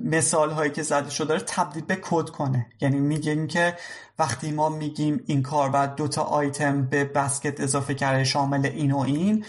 مثال 0.04 0.50
هایی 0.50 0.70
که 0.70 0.82
زده 0.82 1.10
شده 1.10 1.34
رو 1.34 1.40
تبدیل 1.46 1.84
به 1.84 1.96
کد 1.96 2.28
کنه. 2.28 2.66
یعنی 2.80 3.00
میگیم 3.00 3.46
که 3.46 3.76
وقتی 4.18 4.52
ما 4.52 4.68
میگیم 4.68 5.20
این 5.26 5.42
کاربر 5.42 5.94
دوتا 5.94 6.22
آیتم 6.22 6.86
به 6.86 7.04
basket 7.04 7.60
اضافه 7.60 7.94
کرده 7.94 8.24
شامل 8.24 8.66
این 8.66 8.92
و 8.92 8.98
این 8.98 9.44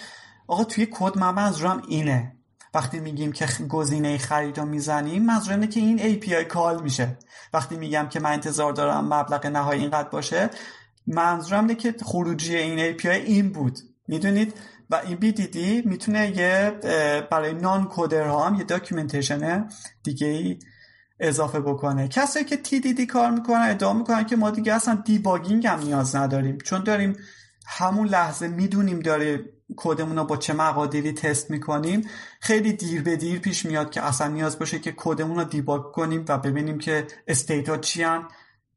آقا 0.47 0.63
توی 0.63 0.87
کد 0.91 1.17
من 1.17 1.33
منظورم 1.33 1.81
اینه. 1.87 2.33
وقتی 2.73 2.99
میگیم 2.99 3.31
که 3.31 3.47
گزینه 3.69 4.17
خرید 4.17 4.59
رو 4.59 4.65
می‌زنیم 4.65 5.25
منظور 5.25 5.53
اینه 5.53 5.67
که 5.67 5.79
این 5.79 5.99
API 5.99 6.43
call 6.43 6.83
میشه. 6.83 7.17
وقتی 7.53 7.75
میگم 7.75 8.07
که 8.09 8.19
من 8.19 8.31
انتظار 8.31 8.73
دارم 8.73 9.13
مبلغ 9.13 9.45
نهایی 9.45 9.81
اینقدر 9.81 10.09
باشه 10.09 10.49
منظورم 11.07 11.61
اینه 11.63 11.75
که 11.75 11.95
خروجی 12.03 12.55
این 12.55 12.97
API 12.97 13.05
این 13.05 13.51
بود. 13.51 13.79
می‌دونید؟ 14.07 14.53
و 14.89 15.01
این 15.05 15.17
BDD 15.17 15.85
می‌تونه 15.85 16.37
یه 16.37 16.71
برای 17.31 17.53
non-coder 17.53 18.27
هم 18.27 18.55
یه 18.55 18.63
documentation 18.63 19.69
دیگه 20.03 20.27
ای 20.27 20.59
اضافه 21.19 21.59
بکنه. 21.59 22.07
کسایی 22.07 22.45
که 22.45 22.59
TDD 22.63 23.01
کار 23.01 23.31
می‌کنن 23.31 23.67
ادعا 23.69 23.93
می‌کنن 23.93 24.25
که 24.25 24.35
ما 24.35 24.51
دیگه 24.51 24.73
اصلا 24.73 25.01
debugging 25.05 25.67
هم 25.67 25.79
نیاز 25.79 26.15
نداریم. 26.15 26.57
چون 26.57 26.83
داریم 26.83 27.15
همون 27.67 28.07
لحظه 28.07 28.47
می‌دونیم 28.47 28.99
داره 28.99 29.39
کدمون 29.75 30.17
رو 30.17 30.23
با 30.23 30.37
چه 30.37 30.53
مقادیری 30.53 31.11
تست 31.13 31.51
می‌کنیم. 31.51 32.09
خیلی 32.41 32.73
دیر 32.73 33.03
به 33.03 33.15
دیر 33.15 33.39
پیش 33.39 33.65
میاد 33.65 33.91
که 33.91 34.01
اصلا 34.01 34.27
نیاز 34.27 34.59
باشه 34.59 34.79
که 34.79 34.93
کدمون 34.97 35.37
رو 35.37 35.43
debug 35.43 35.81
کنیم 35.91 36.25
و 36.27 36.37
ببینیم 36.37 36.77
که 36.77 37.07
state 37.27 37.69
ها 37.69 37.77
چی 37.77 38.05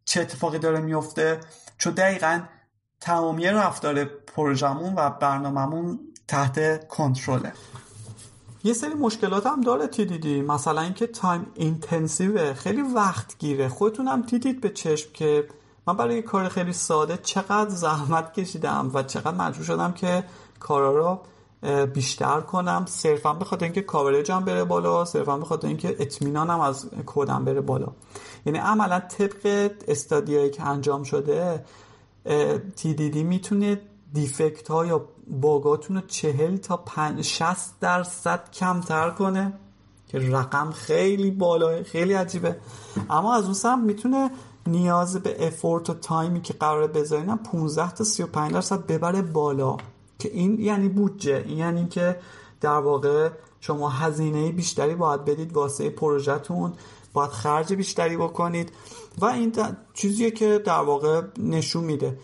چه 0.05 0.20
اتفاقی 0.20 0.59
داره 0.59 0.81
میفته 0.81 1.40
چون 1.79 1.92
دقیقا 1.92 2.40
تمامی 3.01 3.47
رفتار 3.47 4.05
پروژمون 4.05 4.95
و 4.97 5.11
برنامهمون 5.11 5.99
تحت 6.29 6.89
کنترله. 6.89 7.53
یه 8.65 8.73
سری 8.73 8.95
مشکلات 8.95 9.47
هم 9.47 9.61
داره 9.61 9.87
تی 9.87 10.05
دیدی 10.05 10.43
مثلا 10.43 10.81
اینکه 10.81 11.07
تایم 11.07 11.47
اینتنسیوه. 11.55 12.55
خیلی 12.55 12.83
وقت 12.83 13.39
گیره. 13.39 13.69
خودتون 13.69 14.09
هم 14.09 14.23
دیدید 14.23 14.61
به 14.61 14.71
چشم 14.71 15.11
که 15.13 15.45
من 15.87 15.97
برای 15.97 16.23
کار 16.23 16.49
خیلی 16.49 16.73
ساده 16.73 17.17
چقدر 17.17 17.71
زحمت 17.71 18.33
کشیدم 18.33 18.91
و 18.95 19.03
چقدر 19.03 19.37
مجبور 19.37 19.65
شدم 19.65 19.93
که 19.93 20.25
کارا 20.61 20.97
رو 20.97 21.21
بیشتر 21.87 22.41
کنم. 22.41 22.85
صرفا 22.89 23.33
به 23.33 23.45
خاطر 23.45 23.65
اینکه 23.65 23.83
کاورجم 23.83 24.45
بره 24.45 24.65
بالا. 24.65 25.05
صرفا 25.05 25.39
به 25.39 25.45
خاطر 25.45 25.69
اینکه 25.69 25.97
اطمینانم 25.99 26.61
از 26.61 26.89
کدم 27.07 27.45
بره 27.45 27.61
بالا. 27.61 27.89
یعنی 28.47 28.59
عملا 28.59 29.01
طبق 29.01 29.71
استادیایی 29.89 30.51
که 30.51 30.63
انجام 30.63 31.03
شده 31.03 31.65
دی 32.83 33.22
می‌تونه 33.22 33.80
دیفکت 34.12 34.68
ها 34.68 34.87
یا 34.87 35.09
باگاتون 35.26 35.96
رو 35.96 36.02
چهل 36.06 36.56
تا 36.56 36.85
60 37.22 37.80
درصد 37.80 38.50
کمتر 38.50 39.11
کنه 39.11 39.52
که 40.09 40.18
رقم 40.18 40.70
خیلی 40.70 41.30
بالاه 41.30 41.83
خیلی 41.83 42.12
عجیبه. 42.12 42.56
اما 43.11 43.35
از 43.35 43.44
اون 43.44 43.54
سمت 43.54 43.85
می‌تونه 43.85 44.30
نیاز 44.66 45.16
به 45.16 45.46
افورت 45.46 45.90
و 45.90 45.94
تایمی 45.94 46.40
که 46.40 46.54
قراره 46.54 46.87
بذارینم 46.87 47.38
15 47.38 47.92
تا 47.92 48.04
35 48.04 48.52
درصد 48.52 48.87
ببره 48.87 49.22
بالا. 49.22 49.76
که 50.18 50.30
این 50.33 50.61
یعنی 50.61 50.88
بودجه 50.88 51.44
این 51.46 51.59
یعنی 51.59 51.88
که 51.88 52.16
در 52.61 52.78
واقع 52.78 53.30
شما 53.61 53.88
هزینه 53.88 54.52
بیشتری 54.52 54.94
باید 54.94 55.24
بدید 55.24 55.52
واسه 55.52 55.90
پروژهتون. 55.90 56.72
باید 57.12 57.31
خرج 57.31 57.73
بیشتری 57.73 58.16
بکنید 58.16 58.73
و 59.18 59.25
این 59.25 59.53
چیزیه 59.94 60.31
که 60.31 60.59
در 60.59 60.81
واقع 60.81 61.23
نشون 61.38 61.85
میده. 61.85 62.18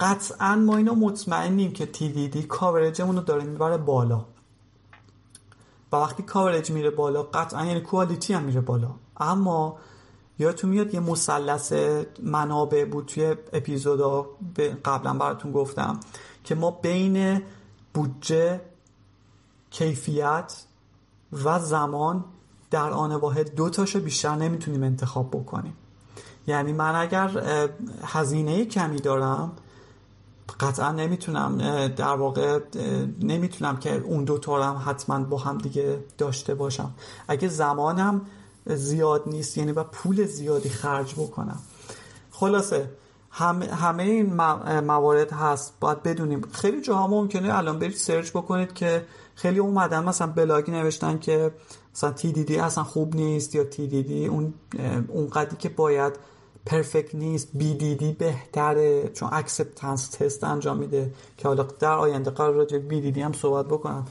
قطعا 0.00 0.56
ما 0.56 0.76
اینو 0.76 0.94
مطمئنیم 0.94 1.72
که 1.72 1.86
تی 1.86 2.08
دی 2.08 2.28
دی 2.28 2.42
کاورجمون 2.42 3.16
رو 3.16 3.22
داره 3.22 3.44
می‌بره 3.44 3.76
بالا. 3.76 4.24
و 5.92 5.96
وقتی 5.96 6.22
کاورج 6.22 6.70
میره 6.70 6.90
بالا 6.90 7.22
قطعا 7.22 7.66
یعنی 7.66 7.80
کوالیتی 7.80 8.34
هم 8.34 8.42
میره 8.42 8.60
بالا. 8.60 8.94
اما 9.16 9.78
یادتون 10.38 10.70
میاد 10.70 10.94
یه 10.94 11.00
مثلث 11.00 11.72
منابع 12.22 12.84
بود 12.84 13.06
توی 13.06 13.36
اپیزودا 13.52 14.26
قبلا 14.84 15.14
براتون 15.14 15.52
گفتم 15.52 16.00
که 16.44 16.54
ما 16.54 16.70
بین 16.70 17.42
بودجه 17.94 18.60
کیفیت 19.70 20.62
و 21.44 21.58
زمان 21.58 22.24
در 22.70 22.90
آن 22.90 23.12
واحد 23.12 23.54
دو 23.54 23.70
تاشو 23.70 24.00
بیشتر 24.00 24.34
نمی‌تونیم 24.34 24.82
انتخاب 24.82 25.30
بکنیم. 25.30 25.72
یعنی 26.46 26.72
من 26.72 26.94
اگر 26.94 27.30
هزینه 28.04 28.64
کمی 28.64 28.96
دارم 28.96 29.52
قطعا 30.60 30.92
نمی‌تونم 30.92 31.58
در 31.88 32.14
واقع 32.14 32.60
نمی‌تونم 33.20 33.76
که 33.76 33.94
اون 33.94 34.24
دو 34.24 34.54
هم 34.62 34.82
حتما 34.86 35.18
با 35.18 35.38
هم 35.38 35.58
دیگه 35.58 35.98
داشته 36.18 36.54
باشم. 36.54 36.90
اگه 37.28 37.48
زمانم 37.48 38.20
زیاد 38.66 39.22
نیست 39.26 39.58
یعنی 39.58 39.72
با 39.72 39.84
پول 39.84 40.26
زیادی 40.26 40.68
خرج 40.68 41.14
بکنم. 41.14 41.58
خلاصه 42.30 42.90
همه 43.30 44.02
این 44.02 44.34
موارد 44.80 45.32
هست. 45.32 45.74
باید 45.80 46.02
بدونیم. 46.02 46.42
خیلی 46.52 46.80
جاها 46.80 47.06
ممکنه 47.06 47.54
الان 47.54 47.78
برید 47.78 47.96
سرچ 47.96 48.30
بکنید 48.30 48.72
که 48.72 49.04
خیلی 49.34 49.58
اومدن 49.58 50.04
مثلا 50.04 50.26
بلاگی 50.26 50.72
نوشتن 50.72 51.18
که 51.18 51.50
مثلا 51.94 52.10
TDD 52.10 52.58
اصلا 52.58 52.84
خوب 52.84 53.14
نیست 53.16 53.54
یا 53.54 53.64
TDD 53.64 54.26
اون 54.26 54.54
اون 55.08 55.28
قدی 55.28 55.56
که 55.56 55.68
باید 55.68 56.12
perfect 56.66 57.14
نیست 57.14 57.48
BDD 57.54 58.12
بهتره. 58.12 59.08
چون 59.08 59.28
acceptance 59.32 60.08
test 60.08 60.44
انجام 60.44 60.76
میده 60.76 61.12
که 61.36 61.48
حالا 61.48 61.62
در 61.62 61.92
آینده 61.92 62.30
قرار 62.30 62.54
راجع 62.54 62.78
BDD 62.78 63.20
هم 63.20 63.32
صحبت 63.32 63.66
بکنم 63.66 64.06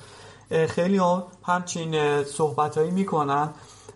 خیلی 0.68 0.98
ها 0.98 1.28
همچین 1.44 2.24
صحبت 2.24 2.78
هایی 2.78 2.92
می‌کنن. 2.92 3.50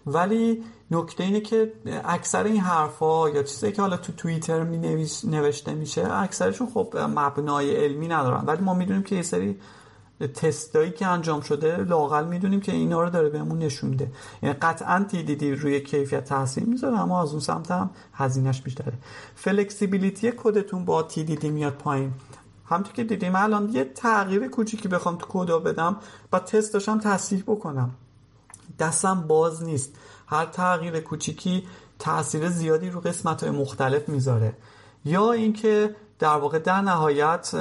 ولی 0.05 0.63
نکته 0.91 1.23
اینه 1.23 1.41
که 1.41 1.73
اکثر 2.05 2.43
این 2.43 2.57
حرفا 2.57 3.29
یا 3.29 3.43
چیزایی 3.43 3.73
که 3.73 3.81
حالا 3.81 3.97
تو 3.97 4.13
توییتر 4.13 4.63
می 4.63 4.77
نوشته 5.23 5.73
میشه 5.73 6.13
اکثرشون 6.13 6.69
خب 6.73 6.97
مبنای 6.97 7.75
علمی 7.75 8.07
ندارن. 8.07 8.45
ولی 8.45 8.61
ما 8.61 8.73
می‌دونیم 8.73 9.03
که 9.03 9.15
یه 9.15 9.21
سری 9.21 9.59
تستایی 10.33 10.91
که 10.91 11.07
انجام 11.07 11.41
شده 11.41 11.77
لاقل 11.77 12.27
می‌دونیم 12.27 12.59
که 12.59 12.71
اینا 12.71 13.03
رو 13.03 13.09
داره 13.09 13.29
بهمون 13.29 13.59
نشونده 13.59 14.11
یعنی 14.43 14.55
قطعا 14.61 15.05
تیدیدی 15.09 15.55
روی 15.55 15.81
کیفیت 15.81 16.25
تاثیر 16.25 16.63
می‌ذاره 16.63 16.99
اما 16.99 17.21
از 17.21 17.31
اون 17.31 17.39
سمت 17.39 17.71
هم 17.71 17.89
هزینهش 18.13 18.61
بیشتره. 18.61 18.93
فلکسیبیلیتی 19.35 20.31
کدتون 20.37 20.85
با 20.85 21.03
تیدیدی 21.03 21.49
میاد 21.49 21.73
پایین؟ 21.73 22.11
همونطور 22.65 22.93
که 22.93 23.03
دیدیم 23.03 23.35
الان 23.35 23.69
یه 23.69 23.83
تغییر 23.83 24.47
کوچیکی 24.47 24.87
بخوام 24.87 25.15
تو 25.15 25.25
کدا 25.29 25.59
بدم 25.59 25.97
با 26.31 26.39
تست 26.39 26.73
داشتم 26.73 26.99
تصحیح 26.99 27.43
بکنم. 27.47 27.91
دستم 28.79 29.21
باز 29.27 29.63
نیست. 29.63 29.95
هر 30.31 30.45
تغییر 30.45 30.99
کوچیکی 30.99 31.67
تاثیر 31.99 32.49
زیادی 32.49 32.89
رو 32.89 32.99
قسمت 33.01 33.43
های 33.43 33.51
مختلف 33.51 34.09
می‌ذاره. 34.09 34.53
یا 35.05 35.31
اینکه 35.31 35.95
در 36.19 36.35
واقع 36.35 36.59
در 36.59 36.81
نهایت 36.81 37.55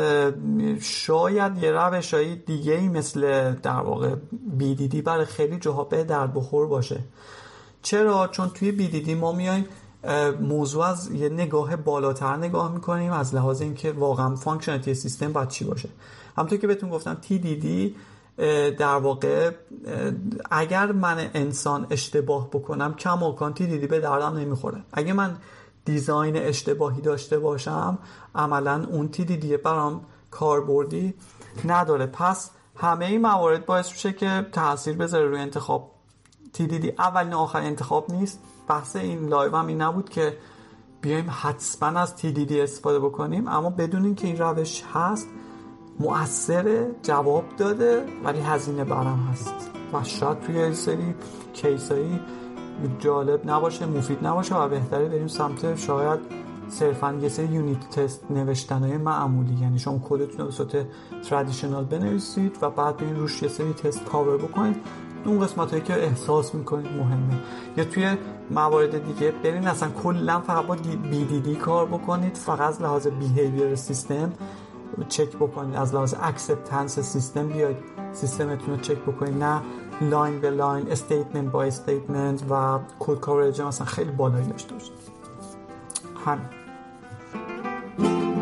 شاید 0.80 1.62
یه 1.62 1.70
روشایی 1.70 2.36
دیگه 2.36 2.72
ای 2.72 2.88
مثل 2.88 3.52
در 3.52 3.80
واقع 3.80 4.14
BDD 4.58 5.02
برای 5.02 5.24
خیلی 5.24 5.58
جاها 5.58 5.84
به 5.84 6.04
درد 6.04 6.34
بخور 6.34 6.66
باشه. 6.66 7.00
چرا؟ 7.82 8.28
چون 8.28 8.48
توی 8.48 8.72
BDD 8.72 9.14
ما 9.14 9.32
میایم 9.32 9.66
موضوع 10.40 10.84
از 10.84 11.10
یه 11.10 11.28
نگاه 11.28 11.76
بالاتر 11.76 12.36
نگاه 12.36 12.72
می‌کنیم 12.72 13.12
از 13.12 13.34
لحاظ 13.34 13.60
اینکه 13.60 13.92
واقعا 13.92 14.36
functionality 14.36 14.94
سیستم 14.94 15.32
باید 15.32 15.48
چی 15.48 15.64
باشه. 15.64 15.88
همونطور 16.36 16.58
که 16.58 16.66
بهتون 16.66 16.90
گفتم 16.90 17.16
دی 17.28 17.96
در 18.78 18.96
واقع 18.96 19.50
اگر 20.50 20.92
من 20.92 21.30
انسان 21.34 21.86
اشتباه 21.90 22.50
بکنم 22.50 22.94
کماکان 22.94 23.54
TDD 23.54 23.86
به 23.86 24.00
دردم 24.00 24.36
نمی‌خوره. 24.36 24.84
اگه 24.92 25.12
من 25.12 25.36
design 25.84 26.36
اشتباهی 26.36 27.00
داشته 27.00 27.38
باشم 27.38 27.98
عملا 28.34 28.86
اون 28.90 29.08
TDD 29.08 29.56
برام 29.56 30.00
کاربردی 30.30 31.14
نداره. 31.64 32.06
پس 32.06 32.50
همه 32.76 33.06
این 33.06 33.20
موارد 33.20 33.66
باعث 33.66 33.90
میشه 33.90 34.12
که 34.12 34.46
تاثیر 34.52 34.96
بذاره 34.96 35.28
روی 35.28 35.40
انتخاب. 35.40 35.90
TDD 36.52 36.92
اولین 36.98 37.34
آخر 37.34 37.58
انتخاب 37.60 38.12
نیست. 38.12 38.40
بحث 38.68 38.96
این 38.96 39.28
live 39.28 39.56
هم 39.56 39.66
این 39.66 39.82
نبود 39.82 40.08
که 40.08 40.36
بیایم 41.00 41.26
حتما 41.42 42.00
از 42.00 42.16
TDD 42.16 42.60
استفاده 42.60 42.98
بکنیم 42.98 43.48
اما 43.48 43.70
بدونیم 43.70 44.14
که 44.14 44.26
این 44.26 44.38
روش 44.38 44.82
هست 44.92 45.28
مؤثر 46.00 46.86
جواب 47.02 47.44
داده 47.58 48.04
ولی 48.24 48.40
هزینه 48.40 48.84
برم 48.84 49.28
هست. 49.32 49.70
و 49.92 50.04
شاید 50.04 50.40
توی 50.40 50.62
این 50.62 50.74
سری 50.74 51.14
case 51.52 51.98
ایی 51.98 52.20
جالب 52.98 53.50
نباشه 53.50 53.86
مفید 53.86 54.26
نباشه 54.26 54.54
و 54.54 54.68
بهتره 54.68 55.08
بریم 55.08 55.26
سمت 55.26 55.76
شاید 55.76 56.20
صرفا 56.68 57.18
یه 57.22 57.28
سری 57.28 57.46
unit 57.46 57.90
test 57.90 58.30
نوشتن 58.30 58.82
های 58.82 58.96
معمولی. 58.96 59.54
یعنی 59.62 59.78
شما 59.78 60.00
کدتون 60.08 60.38
رو 60.38 60.44
به 60.44 60.50
صورت 60.50 60.86
traditional 61.28 61.84
بنویسید 61.84 62.56
و 62.62 62.70
بعد 62.70 62.96
برین 62.96 63.16
روش 63.16 63.42
یه 63.42 63.48
سری 63.48 63.72
test 63.72 64.04
cover 64.04 64.36
بکنید. 64.36 64.76
اون 65.24 65.40
قسمت 65.40 65.70
هایی 65.70 65.82
که 65.82 66.04
احساس 66.04 66.54
می‌کنید 66.54 66.86
مهمه. 66.86 67.40
یا 67.76 67.84
توی 67.84 68.16
موارد 68.50 69.04
دیگه 69.04 69.32
برین 69.44 69.66
اصلا 69.66 69.88
کلا 70.02 70.40
فقط 70.40 70.66
با 70.66 70.76
BDD 71.10 71.54
کار 71.54 71.86
بکنید 71.86 72.36
فقط 72.36 72.80
لحاظ 72.80 73.06
behavior 73.06 73.74
سیستم 73.74 74.32
چک 75.08 75.36
بکنید. 75.36 75.76
از 75.76 75.94
لحاظ 75.94 76.14
acceptance 76.22 77.00
سیستم 77.00 77.48
بیاید. 77.48 77.76
سیستمتون 78.12 78.74
رو 78.74 78.80
چک 78.80 78.98
بکنید. 78.98 79.42
نه 79.42 79.62
line 80.00 80.40
به 80.40 80.50
line 80.50 80.90
statement 80.90 81.52
به 81.52 81.62
statement 81.62 82.42
و 82.50 82.78
code 82.98 83.20
coverage 83.20 83.60
مثلا 83.60 83.86
خیلی 83.86 84.10
بالایی 84.10 84.46
داشته 84.46 84.74
باشید. 84.74 84.92
همین. 86.24 88.39